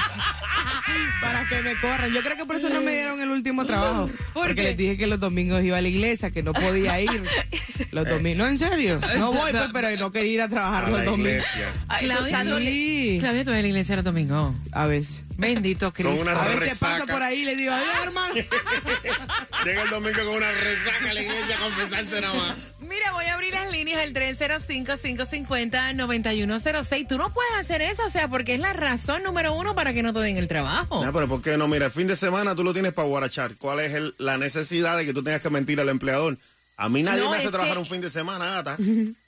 Para 1.21 1.47
que 1.47 1.61
me 1.61 1.75
corran. 1.79 2.11
Yo 2.13 2.21
creo 2.21 2.35
que 2.37 2.45
por 2.45 2.55
eso 2.55 2.69
no 2.69 2.81
me 2.81 2.91
dieron 2.91 3.21
el 3.21 3.29
último 3.29 3.65
trabajo. 3.65 4.09
porque 4.33 4.63
les 4.63 4.77
dije 4.77 4.97
que 4.97 5.07
los 5.07 5.19
domingos 5.19 5.63
iba 5.63 5.77
a 5.77 5.81
la 5.81 5.87
iglesia, 5.87 6.31
que 6.31 6.41
no 6.43 6.53
podía 6.53 6.99
ir. 7.01 7.09
Los 7.91 8.07
domingos. 8.07 8.37
No, 8.37 8.47
en 8.47 8.57
serio. 8.59 8.99
No 9.17 9.33
voy, 9.33 9.51
pues, 9.51 9.63
pero 9.73 9.89
no 9.99 10.11
quería 10.11 10.33
ir 10.33 10.41
a 10.41 10.47
trabajar 10.47 10.85
A 10.85 10.89
los 10.89 10.99
la 10.99 11.05
domingos. 11.05 11.31
iglesia. 11.31 11.67
Claudia, 11.99 12.59
Sí. 12.59 13.17
Claudia, 13.19 13.43
tú 13.43 13.49
vas 13.51 13.59
a 13.59 13.61
la 13.61 13.67
iglesia 13.67 13.95
los 13.97 14.05
domingos. 14.05 14.55
A 14.71 14.85
veces. 14.87 15.23
Bendito 15.41 15.91
Cristo. 15.91 16.11
Con 16.15 16.21
una 16.27 16.39
A 16.41 16.45
veces 16.45 16.59
resaca. 16.59 16.91
paso 16.99 17.05
por 17.07 17.23
ahí 17.23 17.39
y 17.41 17.45
le 17.45 17.55
digo, 17.55 17.73
adiós, 17.73 17.87
hermano. 18.03 18.33
Llega 19.65 19.83
el 19.83 19.89
domingo 19.89 20.19
con 20.25 20.35
una 20.35 20.51
resaca 20.51 21.09
a 21.09 21.13
la 21.13 21.21
iglesia 21.21 21.57
a 21.57 21.59
confesarse 21.59 22.21
nada 22.21 22.33
más. 22.33 22.55
Mira, 22.79 23.11
voy 23.13 23.25
a 23.25 23.33
abrir 23.35 23.53
las 23.53 23.71
líneas 23.71 24.01
al 24.01 24.13
305-550-9106. 24.13 27.07
Tú 27.07 27.17
no 27.17 27.31
puedes 27.33 27.51
hacer 27.59 27.81
eso, 27.81 28.03
o 28.05 28.09
sea, 28.09 28.27
porque 28.27 28.53
es 28.55 28.59
la 28.59 28.73
razón 28.73 29.23
número 29.23 29.53
uno 29.53 29.75
para 29.75 29.93
que 29.93 30.03
no 30.03 30.13
te 30.13 30.19
den 30.19 30.37
el 30.37 30.47
trabajo. 30.47 31.03
No, 31.03 31.13
pero 31.13 31.27
¿por 31.27 31.41
qué 31.41 31.57
no? 31.57 31.67
Mira, 31.67 31.85
el 31.87 31.91
fin 31.91 32.07
de 32.07 32.15
semana 32.15 32.55
tú 32.55 32.63
lo 32.63 32.73
tienes 32.73 32.93
para 32.93 33.07
guarachar. 33.07 33.55
¿Cuál 33.55 33.79
es 33.81 33.93
el- 33.93 34.15
la 34.17 34.37
necesidad 34.37 34.97
de 34.97 35.05
que 35.05 35.13
tú 35.13 35.23
tengas 35.23 35.41
que 35.41 35.49
mentir 35.49 35.79
al 35.79 35.89
empleador? 35.89 36.37
A 36.83 36.89
mí 36.89 37.03
nadie 37.03 37.21
No, 37.23 37.31
me 37.31 37.37
hace 37.37 37.49
trabajar 37.49 37.73
que- 37.75 37.79
un 37.79 37.85
fin 37.85 38.01
de 38.01 38.09
semana, 38.09 38.45
gata. 38.45 38.77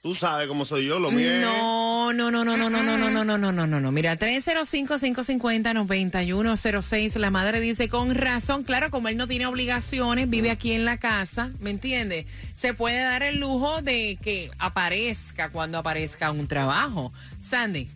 Tú 0.01 0.15
sabes 0.15 0.47
cómo 0.47 0.65
soy 0.65 0.85
yo, 0.87 0.99
lo 0.99 1.11
mío 1.11 1.29
No, 1.41 2.11
no, 2.13 2.31
no, 2.31 2.43
no, 2.43 2.57
no, 2.57 2.69
no, 2.69 2.83
no, 2.83 2.97
no, 2.97 3.09
no, 3.09 3.23
no, 3.23 3.37
no, 3.37 3.51
no, 3.51 3.67
no, 3.67 3.79
no. 3.79 3.91
Mira, 3.91 4.17
305-550-9106. 4.17 7.15
La 7.19 7.29
madre 7.31 7.59
dice, 7.59 7.89
con 7.89 8.13
razón, 8.15 8.63
claro, 8.63 8.89
como 8.91 9.07
él 9.07 9.17
no 9.17 9.27
tiene 9.27 9.45
obligaciones, 9.45 10.29
vive 10.29 10.51
aquí 10.51 10.73
en 10.73 10.85
la 10.85 10.97
casa, 10.97 11.51
¿me 11.59 11.69
entiendes? 11.69 12.25
Se 12.55 12.73
puede 12.73 13.01
dar 13.03 13.23
el 13.23 13.39
lujo 13.39 13.81
de 13.81 14.17
que 14.21 14.49
aparezca 14.59 15.49
cuando 15.49 15.77
aparezca 15.77 16.31
un 16.31 16.47
trabajo. 16.47 17.13
Sandy. 17.43 17.89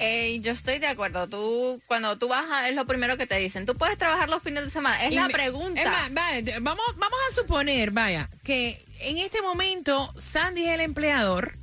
Eh, 0.00 0.38
yo 0.42 0.52
estoy 0.52 0.78
de 0.78 0.86
acuerdo. 0.86 1.26
Tú, 1.26 1.82
cuando 1.88 2.16
tú 2.18 2.28
vas 2.28 2.44
a, 2.52 2.68
es 2.68 2.76
lo 2.76 2.86
primero 2.86 3.16
que 3.16 3.26
te 3.26 3.36
dicen. 3.38 3.66
Tú 3.66 3.74
puedes 3.76 3.98
trabajar 3.98 4.30
los 4.30 4.42
fines 4.44 4.64
de 4.64 4.70
semana. 4.70 5.04
Es 5.04 5.10
Y 5.12 5.16
la 5.16 5.26
me- 5.26 5.32
pregunta. 5.34 5.80
es 5.82 5.88
más, 5.88 6.12
vaya, 6.14 6.58
vamos, 6.60 6.84
vamos 6.96 7.18
a 7.30 7.34
suponer, 7.34 7.90
vaya, 7.90 8.30
que 8.44 8.80
en 9.00 9.18
este 9.18 9.42
momento 9.42 10.12
Sandy 10.16 10.66
es 10.66 10.74
el 10.74 10.80
empleador 10.80 11.54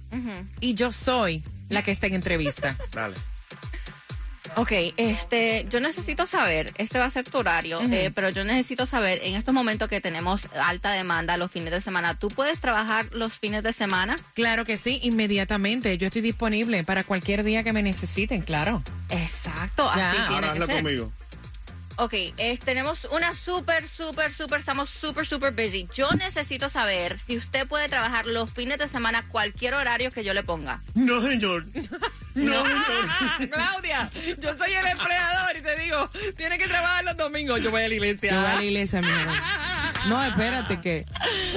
y 0.61 0.73
yo 0.75 0.91
soy 0.91 1.43
la 1.69 1.83
que 1.83 1.91
está 1.91 2.07
en 2.07 2.13
entrevista. 2.15 2.75
Dale. 2.93 3.15
Ok, 4.57 4.71
este, 4.95 5.65
yo 5.69 5.81
necesito 5.81 6.27
saber, 6.27 6.71
este 6.77 6.97
va 6.97 7.05
a 7.05 7.09
ser 7.09 7.25
tu 7.25 7.39
horario, 7.39 7.81
eh, 7.91 8.09
pero 8.15 8.29
yo 8.29 8.45
necesito 8.45 8.85
saber 8.85 9.19
en 9.23 9.35
estos 9.35 9.53
momentos 9.53 9.89
que 9.89 9.99
tenemos 9.99 10.47
alta 10.63 10.91
demanda 10.91 11.35
los 11.35 11.51
fines 11.51 11.71
de 11.73 11.81
semana, 11.81 12.17
¿tú 12.17 12.29
puedes 12.29 12.61
trabajar 12.61 13.07
los 13.11 13.33
fines 13.33 13.63
de 13.63 13.73
semana? 13.73 14.17
Claro 14.33 14.63
que 14.63 14.77
sí, 14.77 14.99
inmediatamente. 15.03 15.97
Yo 15.97 16.07
estoy 16.07 16.21
disponible 16.21 16.85
para 16.85 17.03
cualquier 17.03 17.43
día 17.43 17.63
que 17.63 17.73
me 17.73 17.83
necesiten, 17.83 18.43
claro. 18.43 18.81
Exacto, 19.09 19.91
Ya, 19.93 20.11
así 20.11 20.17
ahora 20.19 20.27
tiene 20.29 20.35
Ahora 20.35 20.47
que 20.47 20.51
hazlo 20.53 20.65
ser. 20.67 20.75
conmigo. 20.83 21.11
Ok, 21.97 22.13
tenemos 22.65 23.05
una 23.11 23.33
súper, 23.33 23.87
súper, 23.87 24.33
súper, 24.33 24.59
estamos 24.59 24.89
súper, 24.89 25.25
súper 25.25 25.53
busy. 25.53 25.87
Yo 25.93 26.09
necesito 26.11 26.69
saber 26.69 27.17
si 27.17 27.37
usted 27.37 27.65
puede 27.67 27.87
trabajar 27.87 28.25
los 28.25 28.49
fines 28.51 28.77
de 28.79 28.89
semana 28.89 29.25
cualquier 29.29 29.75
horario 29.75 30.11
que 30.11 30.23
yo 30.23 30.33
le 30.33 30.43
ponga. 30.43 30.81
No, 30.93 31.21
señor. 31.21 31.65
No, 32.35 32.51
señor. 32.63 33.49
Claudia, 33.49 34.09
yo 34.41 34.57
soy 34.57 34.73
el 34.73 34.85
empleador 34.87 35.55
y 35.57 35.61
te 35.61 35.79
digo, 35.79 36.09
tiene 36.35 36.57
que 36.57 36.67
trabajar 36.67 37.05
los 37.05 37.15
domingos. 37.15 37.63
Yo 37.63 37.71
voy 37.71 37.83
a 37.83 37.87
la 37.87 37.93
iglesia. 37.93 38.29
Yo 38.33 38.41
voy 38.41 38.49
a 38.51 38.55
la 38.55 38.63
iglesia, 38.65 38.99
mira. 39.01 39.41
No, 40.09 40.21
espérate, 40.21 40.81
que 40.81 41.05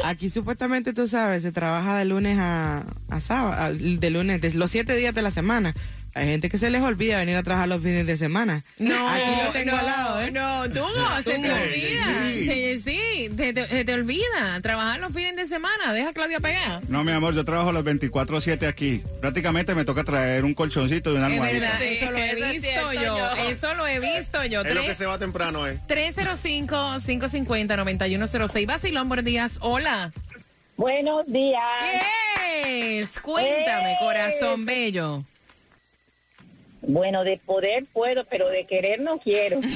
aquí 0.04 0.30
supuestamente 0.30 0.92
tú 0.92 1.08
sabes, 1.08 1.42
se 1.42 1.50
trabaja 1.50 1.98
de 1.98 2.04
lunes 2.04 2.38
a, 2.38 2.84
a 3.10 3.20
sábado, 3.20 3.60
a- 3.60 3.70
de 3.72 4.10
lunes, 4.10 4.40
de 4.40 4.54
los 4.54 4.70
siete 4.70 4.94
días 4.94 5.12
de 5.16 5.22
la 5.22 5.32
semana. 5.32 5.74
Hay 6.14 6.26
gente 6.26 6.48
que 6.48 6.58
se 6.58 6.68
les 6.70 6.82
olvida 6.82 7.18
venir 7.18 7.36
a 7.36 7.42
trabajar 7.44 7.68
los 7.68 7.80
fines 7.80 8.04
de 8.06 8.16
semana. 8.16 8.64
No, 8.78 9.08
Aquí 9.08 9.22
lo 9.44 9.50
tengo 9.52 9.70
no, 9.72 9.78
al 9.78 9.86
lado, 9.86 10.20
¿eh? 10.22 10.30
No, 10.32 10.68
tú 10.68 10.80
no, 10.96 11.16
se 11.22 11.38
te 11.38 11.52
olvida. 11.52 12.06
Sí. 12.32 12.48
Sí, 12.48 12.80
sí, 12.80 13.30
te, 13.36 13.52
te- 13.52 13.66
se 13.68 13.84
te 13.84 13.94
olvida. 13.94 14.58
Trabajar 14.62 14.98
los 15.00 15.12
fines 15.12 15.36
de 15.36 15.46
semana. 15.46 15.92
Deja 15.92 16.08
a 16.08 16.12
Claudia 16.12 16.40
pegar. 16.40 16.80
No, 16.88 17.04
mi 17.04 17.12
amor, 17.12 17.34
yo 17.34 17.44
trabajo 17.44 17.70
los 17.72 17.84
24-7 17.84 18.66
aquí. 18.66 19.02
Prácticamente 19.20 19.74
me 19.76 19.84
toca 19.84 20.02
traer 20.02 20.44
un 20.44 20.54
colchoncito 20.54 21.12
y 21.12 21.16
una 21.18 21.26
Es 21.28 21.32
almohadita. 21.34 21.60
verdad, 21.60 21.82
eso 21.82 22.10
lo 22.10 22.18
he 22.18 22.34
visto 22.52 22.92
yo. 22.94 23.16
yo. 23.16 23.30
Eso 23.48 23.74
lo 23.74 23.86
he 23.86 24.00
visto 24.00 24.44
yo. 24.46 24.62
Es 24.62 24.74
lo 24.74 24.82
que 24.82 24.94
se 24.94 25.06
va 25.06 25.18
temprano, 25.18 25.66
¿eh? 25.68 25.78
305-550-9106. 25.88 28.66
Basilón, 28.66 29.08
buenos 29.08 29.24
días. 29.24 29.58
Hola. 29.60 30.12
Buenos 30.76 31.26
días. 31.26 31.60
Yes. 32.64 33.20
Cuéntame, 33.20 33.92
Eh. 33.92 33.96
corazón 34.00 34.64
bello. 34.64 35.24
Bueno, 36.82 37.24
de 37.24 37.38
poder 37.44 37.84
puedo, 37.92 38.24
pero 38.24 38.48
de 38.48 38.64
querer 38.64 39.00
no 39.00 39.18
quiero. 39.18 39.60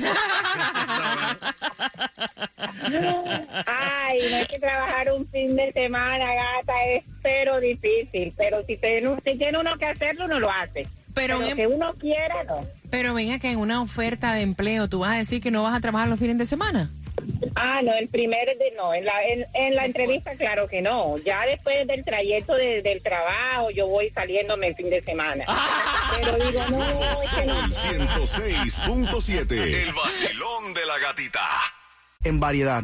Ay, 3.67 4.21
no 4.31 4.37
hay 4.37 4.47
que 4.47 4.59
trabajar 4.59 5.13
un 5.13 5.27
fin 5.29 5.57
de 5.57 5.73
semana, 5.73 6.25
gata, 6.35 6.73
es 6.89 7.05
pero 7.23 7.61
difícil. 7.61 8.33
Pero 8.37 8.65
si 8.67 8.77
tiene, 8.77 9.17
si 9.25 9.35
tiene 9.37 9.59
uno 9.59 9.77
que 9.79 9.87
hacerlo, 9.87 10.25
uno 10.27 10.41
lo 10.41 10.51
hace. 10.51 10.87
Pero, 11.15 11.39
Pero 11.41 11.57
que 11.57 11.67
uno 11.67 11.93
quiera, 11.95 12.43
no. 12.45 12.67
pero 12.91 13.13
venga 13.13 13.39
que 13.39 13.51
en 13.51 13.59
una 13.59 13.83
oferta 13.83 14.33
de 14.33 14.41
empleo 14.41 14.89
tú 14.89 15.01
vas 15.01 15.11
a 15.11 15.19
decir 15.19 15.43
que 15.43 15.51
no 15.51 15.63
vas 15.63 15.75
a 15.77 15.81
trabajar 15.81 16.09
los 16.09 16.19
fines 16.19 16.39
de 16.39 16.47
semana. 16.47 16.91
Ah, 17.55 17.81
no, 17.83 17.95
el 17.95 18.09
primer 18.09 18.47
de 18.59 18.73
no. 18.77 18.95
En 18.95 19.05
la, 19.05 19.23
en, 19.25 19.47
en 19.55 19.75
la 19.77 19.85
entrevista, 19.85 20.35
claro 20.37 20.67
que 20.69 20.81
no. 20.83 21.19
Ya 21.19 21.45
después 21.47 21.87
del 21.87 22.05
trayecto 22.05 22.55
de- 22.55 22.83
del 22.83 23.03
trabajo, 23.03 23.71
yo 23.71 23.87
voy 23.87 24.11
saliéndome 24.11 24.69
el 24.69 24.75
fin 24.75 24.91
de 24.91 25.03
semana. 25.03 25.45
Pero 26.17 26.33
digo, 26.45 26.63
no, 26.71 27.23
es 27.23 27.31
que 27.35 27.47
no. 27.47 27.69
Sol 27.73 28.49
106.7. 28.49 29.53
El 29.53 29.93
vacilón 29.93 30.75
de 30.75 30.87
la 30.87 30.99
gatita. 30.99 31.41
En 32.25 32.39
variedad. 32.41 32.83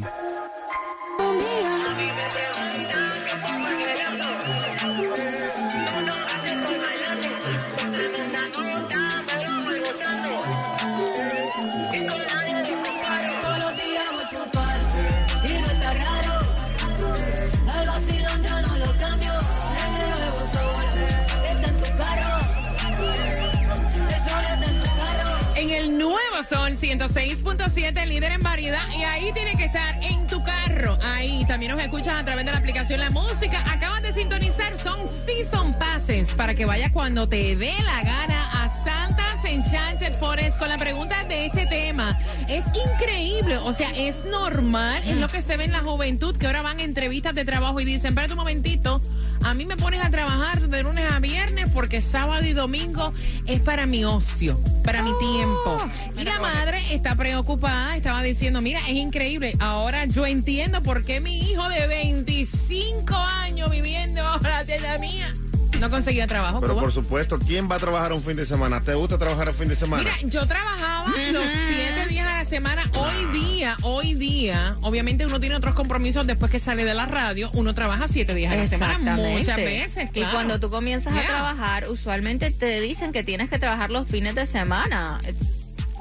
Sol 26.48 26.72
106.7, 26.78 28.06
líder 28.06 28.32
en 28.32 28.40
variedad. 28.40 28.80
Y 28.96 29.02
ahí 29.02 29.30
tiene 29.34 29.54
que 29.54 29.66
estar 29.66 30.02
en 30.02 30.26
tu 30.26 30.42
carro. 30.42 30.98
Ahí 31.02 31.44
también 31.46 31.72
nos 31.72 31.80
escuchas 31.82 32.18
a 32.18 32.24
través 32.24 32.46
de 32.46 32.52
la 32.52 32.56
aplicación 32.56 33.00
La 33.00 33.10
Música. 33.10 33.62
Acaban 33.70 34.02
de 34.02 34.14
sintonizar, 34.14 34.78
son 34.78 34.98
Season 35.26 35.74
Passes 35.74 36.28
para 36.34 36.54
que 36.54 36.64
vayas 36.64 36.90
cuando 36.90 37.28
te 37.28 37.54
dé 37.54 37.74
la 37.84 38.02
gana 38.02 38.64
a 38.64 38.82
Santa 38.82 39.27
Enchanted 39.48 40.12
Forest 40.18 40.58
con 40.58 40.68
la 40.68 40.76
pregunta 40.76 41.24
de 41.24 41.46
este 41.46 41.66
tema. 41.66 42.18
Es 42.48 42.64
increíble, 42.66 43.56
o 43.58 43.72
sea, 43.72 43.90
es 43.90 44.24
normal, 44.24 45.02
es 45.06 45.16
lo 45.16 45.28
que 45.28 45.40
se 45.40 45.56
ve 45.56 45.64
en 45.64 45.72
la 45.72 45.80
juventud, 45.80 46.36
que 46.36 46.46
ahora 46.46 46.62
van 46.62 46.80
a 46.80 46.82
entrevistas 46.82 47.34
de 47.34 47.44
trabajo 47.44 47.80
y 47.80 47.84
dicen, 47.84 48.10
espérate 48.10 48.34
un 48.34 48.40
momentito, 48.40 49.00
a 49.42 49.54
mí 49.54 49.64
me 49.64 49.76
pones 49.76 50.04
a 50.04 50.10
trabajar 50.10 50.68
de 50.68 50.82
lunes 50.82 51.10
a 51.10 51.18
viernes 51.20 51.70
porque 51.72 52.02
sábado 52.02 52.44
y 52.44 52.52
domingo 52.52 53.12
es 53.46 53.60
para 53.60 53.86
mi 53.86 54.04
ocio, 54.04 54.60
para 54.84 55.02
mi 55.02 55.12
tiempo. 55.18 55.78
Y 56.18 56.24
la 56.24 56.38
madre 56.40 56.82
está 56.92 57.14
preocupada, 57.14 57.96
estaba 57.96 58.22
diciendo, 58.22 58.60
mira, 58.60 58.80
es 58.80 58.96
increíble, 58.96 59.54
ahora 59.60 60.04
yo 60.04 60.26
entiendo 60.26 60.82
por 60.82 61.04
qué 61.04 61.20
mi 61.20 61.38
hijo 61.38 61.66
de 61.70 61.86
25 61.86 63.14
años 63.14 63.70
viviendo 63.70 64.22
ahora 64.22 64.64
de 64.64 64.78
la 64.80 64.98
mía 64.98 65.32
no 65.78 65.90
conseguía 65.90 66.26
trabajo. 66.26 66.60
Pero 66.60 66.76
por 66.78 66.92
supuesto, 66.92 67.38
¿quién 67.38 67.70
va 67.70 67.76
a 67.76 67.78
trabajar 67.78 68.12
un 68.12 68.22
fin 68.22 68.36
de 68.36 68.44
semana? 68.44 68.80
¿Te 68.82 68.94
gusta 68.94 69.18
trabajar 69.18 69.48
un 69.48 69.54
fin 69.54 69.68
de 69.68 69.76
semana? 69.76 70.02
Mira, 70.02 70.16
yo 70.28 70.46
trabajaba 70.46 71.08
los 71.08 71.44
siete 71.68 72.06
días 72.08 72.26
a 72.26 72.38
la 72.38 72.44
semana. 72.44 72.90
Hoy 72.94 73.26
día, 73.40 73.76
hoy 73.82 74.14
día, 74.14 74.76
obviamente 74.82 75.26
uno 75.26 75.40
tiene 75.40 75.56
otros 75.56 75.74
compromisos 75.74 76.26
después 76.26 76.50
que 76.50 76.58
sale 76.58 76.84
de 76.84 76.94
la 76.94 77.06
radio. 77.06 77.50
Uno 77.54 77.74
trabaja 77.74 78.08
siete 78.08 78.34
días 78.34 78.52
a 78.52 78.56
la 78.56 78.66
semana 78.66 79.16
muchas 79.16 79.56
veces. 79.56 80.10
Y 80.14 80.22
cuando 80.24 80.58
tú 80.60 80.70
comienzas 80.70 81.12
Yeah. 81.12 81.22
a 81.22 81.26
trabajar, 81.26 81.88
usualmente 81.88 82.50
te 82.50 82.80
dicen 82.80 83.12
que 83.12 83.22
tienes 83.24 83.48
que 83.50 83.58
trabajar 83.58 83.90
los 83.90 84.08
fines 84.08 84.34
de 84.34 84.46
semana. 84.46 85.20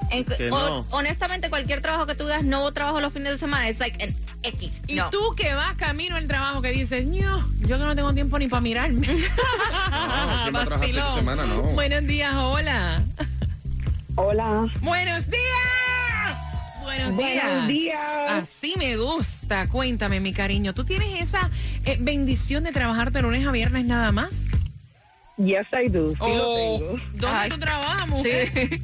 En- 0.10 0.26
no. 0.50 0.86
honestamente, 0.92 1.50
cualquier 1.50 1.82
trabajo 1.82 2.06
que 2.06 2.16
tú 2.16 2.24
digas, 2.24 2.46
no 2.46 2.72
trabajo 2.72 3.02
los 3.02 3.12
fines 3.12 3.34
de 3.34 3.38
semana, 3.38 3.68
es 3.68 3.78
like 3.80 4.02
an 4.04 4.16
X. 4.44 4.82
Y 4.88 4.96
no. 4.96 5.10
tú 5.10 5.36
que 5.36 5.54
vas 5.54 5.74
camino 5.76 6.16
al 6.16 6.28
trabajo 6.28 6.62
que 6.62 6.72
dices, 6.72 7.06
no, 7.06 7.50
yo 7.60 7.78
que 7.78 7.86
no 7.86 7.96
tengo 7.96 8.14
tiempo 8.14 8.40
ni 8.40 8.48
para 8.48 8.62
mirarme. 8.62 9.08
¿quién 10.80 11.04
semana? 11.16 11.46
No. 11.46 11.62
Buenos 11.62 12.06
días, 12.06 12.34
hola. 12.36 13.04
Hola. 14.16 14.68
Buenos 14.82 15.30
días. 15.30 16.38
Buenos 16.82 17.18
días. 17.18 17.44
Buenos 17.44 17.68
días. 17.68 18.00
Así 18.30 18.76
me 18.78 18.96
gusta. 18.96 19.68
Cuéntame, 19.68 20.20
mi 20.20 20.34
cariño. 20.34 20.74
¿Tú 20.74 20.86
tienes 20.86 21.22
esa 21.22 21.50
eh, 21.86 21.98
bendición 22.00 22.64
de 22.64 22.72
trabajar 22.72 23.12
de 23.12 23.22
lunes 23.22 23.46
a 23.46 23.52
viernes 23.52 23.86
nada 23.86 24.12
más? 24.12 24.30
Yes, 25.38 25.68
I 25.72 25.90
do. 25.90 26.10
Sí 26.10 26.16
Oh, 26.20 26.30
lo 26.30 26.56
tengo. 26.56 26.98
¿Dónde 27.14 27.50
tú 27.50 27.60
trabajas, 27.60 28.08
mujer? 28.08 28.80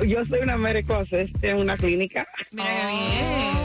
Yo 0.06 0.24
soy 0.24 0.40
una 0.40 0.54
assistant 0.54 1.44
en 1.44 1.58
una 1.58 1.76
clínica. 1.76 2.26
Mira 2.52 2.64
qué 2.70 2.86
bien. 2.86 3.61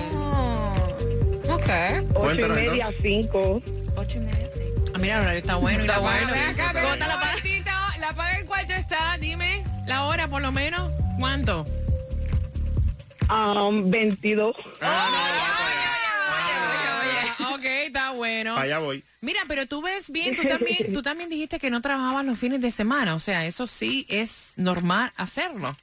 Ok. 1.67 2.15
Ocho 2.15 2.45
y 2.45 2.49
media 2.49 2.89
cinco. 3.01 3.61
Ocho 3.97 4.17
y 4.17 4.21
media. 4.21 4.49
Ah, 4.93 4.99
mira, 4.99 5.15
el 5.15 5.21
horario 5.21 5.39
está 5.39 5.55
bueno. 5.55 5.83
Y 5.83 5.87
la 5.87 5.93
Está 5.95 6.01
bueno. 6.01 6.27
acá, 6.27 6.73
la 6.73 7.19
paga. 7.19 7.35
¿La 7.99 8.13
paga 8.13 8.39
en 8.39 8.45
cuánto 8.45 8.73
está? 8.73 9.17
Dime. 9.19 9.63
La 9.85 10.05
hora, 10.05 10.29
por 10.29 10.41
lo 10.41 10.51
menos. 10.53 10.91
¿Cuánto? 11.19 11.65
Um, 13.29 13.89
22. 13.91 14.55
Ok, 17.53 17.65
está 17.65 18.11
bueno. 18.11 18.55
Allá 18.55 18.79
voy. 18.79 19.03
Mira, 19.19 19.41
pero 19.47 19.67
tú 19.67 19.81
ves 19.81 20.09
bien, 20.09 20.37
tú 20.37 20.47
también, 20.47 20.77
tú 20.93 21.01
también 21.01 21.29
dijiste 21.29 21.59
que 21.59 21.69
no 21.69 21.81
trabajabas 21.81 22.25
los 22.25 22.39
fines 22.39 22.61
de 22.61 22.71
semana, 22.71 23.15
o 23.15 23.19
sea, 23.19 23.45
eso 23.45 23.67
sí 23.67 24.05
es 24.09 24.53
normal 24.55 25.11
hacerlo. 25.17 25.75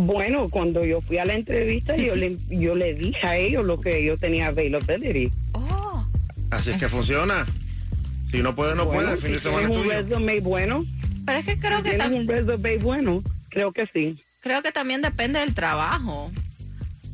Bueno, 0.00 0.48
cuando 0.50 0.84
yo 0.84 1.00
fui 1.00 1.18
a 1.18 1.24
la 1.24 1.34
entrevista, 1.34 1.96
yo 1.96 2.14
le, 2.14 2.36
yo 2.48 2.76
le 2.76 2.94
dije 2.94 3.26
a 3.26 3.36
ellos 3.36 3.64
lo 3.64 3.80
que 3.80 4.04
yo 4.04 4.16
tenía 4.16 4.46
availability. 4.48 5.32
Oh. 5.52 6.04
Así 6.50 6.70
es 6.70 6.78
que 6.78 6.88
funciona. 6.88 7.44
Si 8.30 8.38
no 8.38 8.54
puede, 8.54 8.76
no 8.76 8.86
Bueno, 8.86 9.02
puede. 9.02 9.12
El 9.14 9.18
fin 9.18 9.26
si 9.28 9.34
de 9.34 9.40
semana 9.40 9.62
es 9.66 9.72
tienes 9.72 9.84
un 9.86 9.88
tuyo. 9.90 10.02
resume 10.08 10.40
bueno, 10.40 10.84
Pero 11.26 11.38
es 11.40 11.44
que 11.44 11.58
creo 11.58 11.78
si 11.78 11.82
que, 11.84 11.90
tienes 11.90 12.06
tam- 12.06 12.16
un 12.20 12.28
resume 12.28 12.76
bueno, 12.78 13.22
creo 13.48 13.72
que 13.72 13.86
sí. 13.92 14.22
creo 14.40 14.62
que 14.62 14.70
también 14.70 15.02
depende 15.02 15.40
del 15.40 15.54
trabajo. 15.54 16.30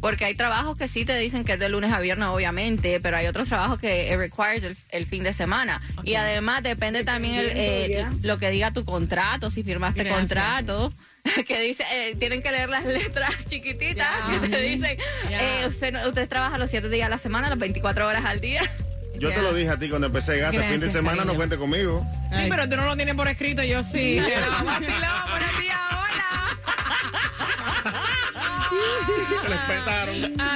Porque 0.02 0.26
hay 0.26 0.34
trabajos 0.34 0.76
que 0.76 0.86
sí 0.88 1.06
te 1.06 1.16
dicen 1.16 1.42
que 1.44 1.54
es 1.54 1.58
de 1.58 1.70
lunes 1.70 1.90
a 1.90 2.00
viernes, 2.00 2.28
obviamente, 2.28 3.00
pero 3.00 3.16
hay 3.16 3.26
otros 3.26 3.48
trabajos 3.48 3.78
que 3.78 4.12
it 4.12 4.18
requires 4.18 4.62
el, 4.62 4.76
el 4.90 5.06
fin 5.06 5.22
de 5.22 5.32
semana. 5.32 5.80
Y 6.04 6.14
además 6.16 6.62
depende 6.62 7.02
también 7.02 7.36
el, 7.36 7.50
eh, 7.54 8.06
lo 8.22 8.38
que 8.38 8.50
diga 8.50 8.70
tu 8.72 8.84
contrato, 8.84 9.50
si 9.50 9.62
firmaste 9.62 10.04
Gracias. 10.04 10.18
contrato. 10.20 10.92
Que 11.46 11.60
dice, 11.60 11.84
eh, 11.92 12.14
tienen 12.18 12.42
que 12.42 12.50
leer 12.50 12.68
las 12.68 12.84
letras 12.84 13.30
chiquititas 13.48 14.06
Ya. 14.28 14.40
que 14.40 14.48
te 14.48 14.60
dicen, 14.60 14.98
eh, 15.30 15.66
usted, 15.68 15.92
no- 15.92 16.06
usted 16.08 16.28
trabaja 16.28 16.58
los 16.58 16.70
7 16.70 16.88
días 16.88 17.06
a 17.06 17.10
la 17.10 17.18
semana, 17.18 17.48
las 17.48 17.58
24 17.58 18.06
horas 18.06 18.24
al 18.24 18.40
día. 18.40 18.62
Yo 19.18 19.30
te 19.32 19.40
lo 19.40 19.54
dije 19.54 19.70
a 19.70 19.78
ti 19.78 19.88
cuando 19.88 20.08
empecé 20.08 20.38
gata. 20.38 20.54
El 20.56 20.62
fin 20.62 20.72
de 20.72 20.76
Gracias, 20.76 20.92
semana 20.92 21.24
no 21.24 21.34
cuente 21.34 21.56
conmigo. 21.56 22.06
Sí, 22.32 22.46
pero 22.50 22.68
tú 22.68 22.76
no 22.76 22.84
lo 22.84 22.96
tienes 22.96 23.14
por 23.14 23.26
escrito, 23.28 23.62
yo 23.62 23.82
sí. 23.82 24.20
Pero, 24.22 24.46
vacilón, 24.62 25.00
buenos 25.30 25.58
días, 25.58 25.78
hola. 25.90 26.58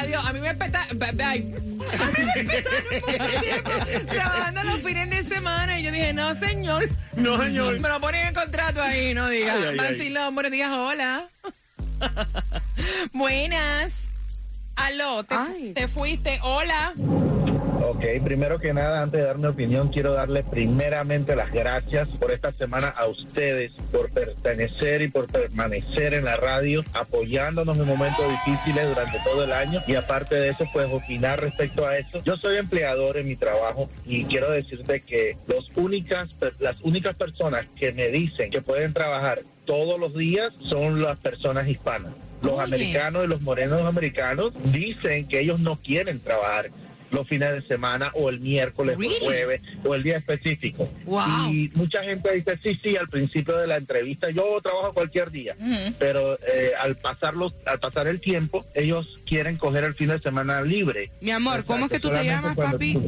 Adiós, 0.00 0.26
a 0.26 0.32
mí 0.34 0.40
me 0.40 0.48
respetaron. 0.52 1.69
Trabajando 4.08 4.62
los 4.64 4.80
fines 4.80 5.10
de 5.10 5.22
semana 5.22 5.78
y 5.78 5.84
yo 5.84 5.92
dije, 5.92 6.12
no, 6.12 6.34
señor. 6.34 6.88
No, 7.16 7.42
señor. 7.42 7.78
Me 7.80 7.88
lo 7.88 8.00
ponen 8.00 8.28
en 8.28 8.34
contrato 8.34 8.82
ahí, 8.82 9.14
no 9.14 9.28
diga. 9.28 9.54
Ay, 9.54 9.62
ay, 9.62 9.68
ay. 9.70 9.76
Vacilón, 9.76 10.34
buenos 10.34 10.52
días, 10.52 10.70
hola. 10.70 11.28
Buenas. 13.12 14.04
Aló, 14.76 15.24
te 15.24 15.88
fuiste. 15.88 16.38
Hola. 16.42 16.94
Ok, 17.90 18.04
primero 18.22 18.60
que 18.60 18.72
nada, 18.72 19.02
antes 19.02 19.20
de 19.20 19.26
dar 19.26 19.36
mi 19.36 19.48
opinión, 19.48 19.88
quiero 19.88 20.12
darle 20.12 20.44
primeramente 20.44 21.34
las 21.34 21.50
gracias 21.50 22.08
por 22.08 22.30
esta 22.30 22.52
semana 22.52 22.86
a 22.86 23.08
ustedes, 23.08 23.72
por 23.90 24.12
pertenecer 24.12 25.02
y 25.02 25.08
por 25.08 25.26
permanecer 25.26 26.14
en 26.14 26.24
la 26.24 26.36
radio, 26.36 26.84
apoyándonos 26.92 27.76
en 27.76 27.86
momentos 27.86 28.24
difíciles 28.30 28.88
durante 28.88 29.18
todo 29.24 29.42
el 29.42 29.52
año. 29.52 29.82
Y 29.88 29.96
aparte 29.96 30.36
de 30.36 30.50
eso, 30.50 30.66
pues 30.72 30.88
opinar 30.92 31.40
respecto 31.40 31.84
a 31.84 31.98
eso. 31.98 32.22
Yo 32.22 32.36
soy 32.36 32.58
empleador 32.58 33.16
en 33.16 33.26
mi 33.26 33.34
trabajo 33.34 33.90
y 34.06 34.24
quiero 34.26 34.52
decirte 34.52 35.00
que 35.00 35.36
los 35.48 35.68
únicas, 35.74 36.28
las 36.60 36.80
únicas 36.82 37.16
personas 37.16 37.66
que 37.76 37.90
me 37.90 38.06
dicen 38.06 38.52
que 38.52 38.62
pueden 38.62 38.92
trabajar 38.92 39.42
todos 39.64 39.98
los 39.98 40.14
días 40.14 40.52
son 40.60 41.02
las 41.02 41.18
personas 41.18 41.66
hispanas. 41.66 42.12
Los 42.40 42.52
Oye. 42.52 42.62
americanos 42.62 43.24
y 43.24 43.26
los 43.26 43.42
morenos 43.42 43.82
americanos 43.82 44.52
dicen 44.66 45.26
que 45.26 45.40
ellos 45.40 45.58
no 45.58 45.74
quieren 45.74 46.20
trabajar 46.20 46.70
los 47.10 47.28
fines 47.28 47.52
de 47.52 47.62
semana 47.62 48.10
o 48.14 48.30
el 48.30 48.40
miércoles 48.40 48.98
Really? 48.98 49.16
o 49.20 49.24
jueves 49.24 49.60
o 49.84 49.94
el 49.94 50.02
día 50.02 50.18
específico. 50.18 50.88
Wow. 51.04 51.52
Y 51.52 51.70
mucha 51.74 52.02
gente 52.02 52.32
dice, 52.34 52.58
sí, 52.62 52.78
sí, 52.82 52.96
al 52.96 53.08
principio 53.08 53.56
de 53.56 53.66
la 53.66 53.76
entrevista 53.76 54.30
yo 54.30 54.60
trabajo 54.62 54.92
cualquier 54.92 55.30
día, 55.30 55.56
pero 55.98 56.36
eh, 56.46 56.72
al, 56.78 56.96
pasarlo, 56.96 57.52
al 57.66 57.78
pasar 57.78 58.06
el 58.06 58.20
tiempo, 58.20 58.64
ellos 58.74 59.18
quieren 59.26 59.56
coger 59.56 59.84
el 59.84 59.94
fin 59.94 60.08
de 60.08 60.20
semana 60.20 60.62
libre. 60.62 61.10
Mi 61.20 61.30
amor, 61.30 61.64
¿cómo 61.64 61.86
es 61.86 61.90
que 61.90 62.00
tú 62.00 62.10
te 62.10 62.24
llamas, 62.24 62.56
papi? 62.56 62.98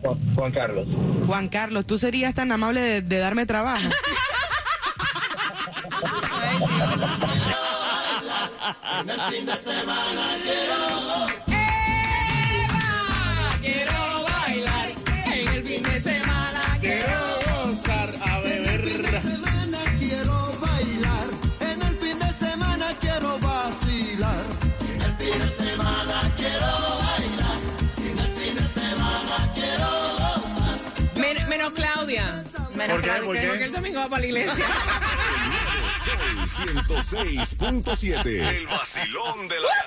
Juan, 0.00 0.34
Juan 0.34 0.52
Carlos. 0.52 0.86
Juan 1.26 1.48
Carlos, 1.48 1.86
¿tú 1.86 1.98
serías 1.98 2.34
tan 2.34 2.52
amable 2.52 2.80
de, 2.80 3.02
de 3.02 3.18
darme 3.18 3.46
trabajo? 3.46 3.88
Quiero 10.42 11.55
bailar 13.74 14.88
en 15.26 15.48
el 15.48 15.64
fin 15.66 15.82
de 15.82 16.02
semana. 16.02 16.78
Quiero 16.80 17.18
gozar 17.64 18.14
a 18.24 18.38
beber. 18.40 18.82
quiero 19.98 20.52
bailar, 20.60 21.26
en 21.60 21.82
el 21.82 21.96
fin 21.98 22.18
de 22.18 22.32
semana 22.34 22.86
quiero 23.00 23.38
vacilar. 23.38 24.44
En 24.92 25.02
el 25.02 25.14
fin 25.16 25.38
de 25.38 25.48
semana 25.64 26.32
quiero 26.36 26.70
bailar, 27.02 27.60
en 27.98 28.18
el 28.18 28.30
fin 28.38 28.54
de 28.54 28.80
semana 28.80 29.52
quiero 29.54 29.88
gozar. 30.18 30.78
Men- 31.16 31.48
menos 31.48 31.72
Claudia. 31.72 32.44
Menos. 32.74 33.00
Claudia, 33.00 33.24
¿Por 33.24 33.34
que- 33.34 33.40
qué? 33.42 33.48
Porque 33.48 33.64
el 33.64 33.72
domingo 33.72 34.00
va 34.00 34.08
para 34.08 34.20
la 34.20 34.26
iglesia. 34.26 34.66
Sol 36.04 36.48
106.7. 36.86 38.26
El 38.58 38.66
vacilón 38.66 39.48
de 39.48 39.56
la 39.60 39.85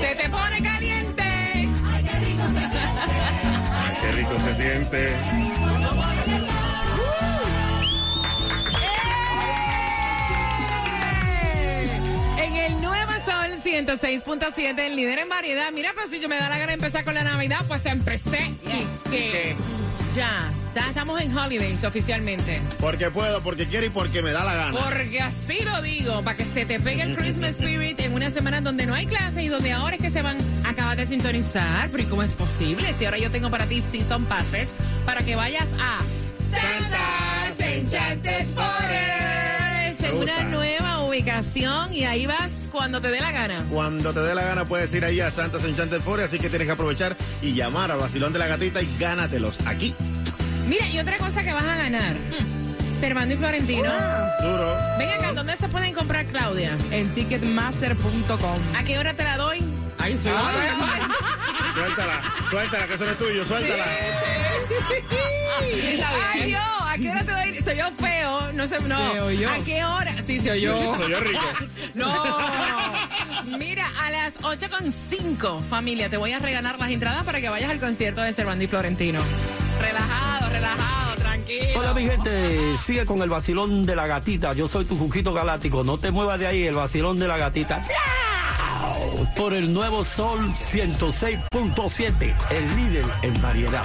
Se 0.00 0.14
te 0.14 0.28
pone 0.28 0.62
caliente. 0.62 1.68
Qué 4.00 4.12
rico 4.12 4.32
se 4.44 4.54
siente. 4.54 5.14
En 12.38 12.56
el 12.56 12.80
Nuevo 12.80 13.12
Sol 13.24 13.62
106.7, 13.64 14.78
el 14.78 14.96
líder 14.96 15.20
en 15.20 15.28
variedad. 15.28 15.70
Mira, 15.72 15.92
pues 15.94 16.10
si 16.10 16.20
yo 16.20 16.28
me 16.28 16.36
da 16.36 16.48
la 16.48 16.58
gana 16.58 16.68
de 16.68 16.74
empezar 16.74 17.04
con 17.04 17.14
la 17.14 17.24
Navidad, 17.24 17.60
pues 17.68 17.86
empecé. 17.86 18.52
Y 18.66 19.10
que 19.10 19.56
ya 20.16 20.52
estamos 20.80 21.20
en 21.20 21.36
holidays 21.36 21.84
oficialmente. 21.84 22.60
Porque 22.80 23.10
puedo, 23.10 23.40
porque 23.42 23.66
quiero 23.66 23.86
y 23.86 23.90
porque 23.90 24.22
me 24.22 24.32
da 24.32 24.44
la 24.44 24.54
gana. 24.54 24.80
Porque 24.80 25.20
así 25.20 25.64
lo 25.64 25.82
digo, 25.82 26.22
para 26.22 26.36
que 26.36 26.44
se 26.44 26.64
te 26.64 26.80
pegue 26.80 27.02
el 27.02 27.16
Christmas 27.16 27.50
Spirit 27.50 27.98
en 28.00 28.14
una 28.14 28.30
semana 28.30 28.60
donde 28.60 28.86
no 28.86 28.94
hay 28.94 29.06
clase 29.06 29.42
y 29.42 29.48
donde 29.48 29.72
ahora 29.72 29.96
es 29.96 30.02
que 30.02 30.10
se 30.10 30.22
van 30.22 30.38
a 30.64 30.70
acabar 30.70 30.96
de 30.96 31.06
sintonizar. 31.06 31.90
Pero 31.90 32.02
¿y 32.02 32.06
cómo 32.06 32.22
es 32.22 32.32
posible? 32.32 32.94
Si 32.98 33.04
ahora 33.04 33.18
yo 33.18 33.30
tengo 33.30 33.50
para 33.50 33.66
ti 33.66 33.82
Season 33.90 34.24
Passes 34.24 34.68
para 35.04 35.22
que 35.22 35.36
vayas 35.36 35.68
a 35.80 35.98
Santa's 36.50 37.60
Enchanted 37.60 38.46
Forest 38.54 40.04
en 40.04 40.16
una 40.16 40.42
nueva 40.44 41.04
ubicación 41.04 41.92
y 41.92 42.04
ahí 42.04 42.26
vas 42.26 42.50
cuando 42.70 43.00
te 43.00 43.08
dé 43.08 43.20
la 43.20 43.32
gana. 43.32 43.64
Cuando 43.70 44.12
te 44.12 44.20
dé 44.20 44.34
la 44.34 44.42
gana 44.42 44.64
puedes 44.64 44.92
ir 44.94 45.04
ahí 45.04 45.20
a 45.20 45.30
Santos 45.30 45.64
Enchanted 45.64 46.00
Forest, 46.00 46.28
así 46.28 46.38
que 46.38 46.48
tienes 46.48 46.66
que 46.66 46.72
aprovechar 46.72 47.16
y 47.40 47.54
llamar 47.54 47.92
al 47.92 47.98
vacilón 47.98 48.32
de 48.32 48.38
la 48.38 48.46
gatita 48.46 48.82
y 48.82 48.88
gánatelos 48.98 49.58
aquí. 49.66 49.94
Mira, 50.72 50.88
y 50.88 50.98
otra 50.98 51.18
cosa 51.18 51.42
que 51.42 51.52
vas 51.52 51.64
a 51.64 51.76
ganar. 51.76 52.16
Servando 52.98 53.34
y 53.34 53.36
Florentino. 53.36 53.92
Duro. 54.40 54.74
Ven 54.98 55.10
acá, 55.10 55.34
¿dónde 55.34 55.54
se 55.58 55.68
pueden 55.68 55.92
comprar, 55.92 56.24
Claudia? 56.24 56.78
En 56.90 57.10
ticketmaster.com. 57.10 58.58
¿A 58.74 58.82
qué 58.82 58.98
hora 58.98 59.12
te 59.12 59.22
la 59.22 59.36
doy? 59.36 59.62
Ahí 59.98 60.18
soy. 60.22 60.32
Suéltala, 61.74 62.22
suéltala, 62.48 62.86
que 62.86 62.94
eso 62.94 63.04
no 63.04 63.10
es 63.10 63.18
tuyo, 63.18 63.44
suéltala. 63.44 63.84
Ay, 66.32 66.52
yo, 66.52 66.58
¿a 66.58 66.96
qué 66.96 67.10
hora 67.10 67.22
te 67.22 67.32
doy? 67.32 67.62
Soy 67.62 67.76
yo 67.76 67.90
feo, 68.00 68.52
no 68.52 68.66
sé, 68.66 68.80
no. 68.80 69.12
Se 69.12 69.20
oyó. 69.20 69.50
¿A 69.50 69.58
qué 69.58 69.84
hora? 69.84 70.14
Sí, 70.26 70.40
se 70.40 70.52
oyó. 70.52 70.96
Se 70.96 71.04
oyó 71.04 71.20
rico. 71.20 71.42
No. 71.94 72.10
Mira, 73.58 73.86
a 74.00 74.10
las 74.10 74.38
8.5, 74.40 75.60
familia, 75.64 76.08
te 76.08 76.16
voy 76.16 76.32
a 76.32 76.38
regalar 76.38 76.78
las 76.78 76.90
entradas 76.90 77.24
para 77.24 77.42
que 77.42 77.50
vayas 77.50 77.70
al 77.70 77.78
concierto 77.78 78.22
de 78.22 78.32
Servando 78.32 78.64
y 78.64 78.68
Florentino. 78.68 79.20
Relajado, 79.78 80.31
Hola 81.76 81.94
mi 81.94 82.06
gente, 82.06 82.76
sigue 82.84 83.04
con 83.04 83.22
el 83.22 83.28
vacilón 83.28 83.84
de 83.86 83.96
la 83.96 84.06
gatita. 84.06 84.52
Yo 84.52 84.68
soy 84.68 84.84
tu 84.84 84.96
Juquito 84.96 85.32
Galáctico. 85.32 85.84
No 85.84 85.98
te 85.98 86.10
muevas 86.10 86.38
de 86.38 86.46
ahí, 86.46 86.64
el 86.64 86.74
vacilón 86.74 87.18
de 87.18 87.28
la 87.28 87.36
gatita. 87.36 87.82
Por 89.36 89.54
el 89.54 89.72
nuevo 89.72 90.04
Sol 90.04 90.52
106.7, 90.72 92.34
el 92.50 92.76
líder 92.76 93.06
en 93.22 93.42
variedad. 93.42 93.84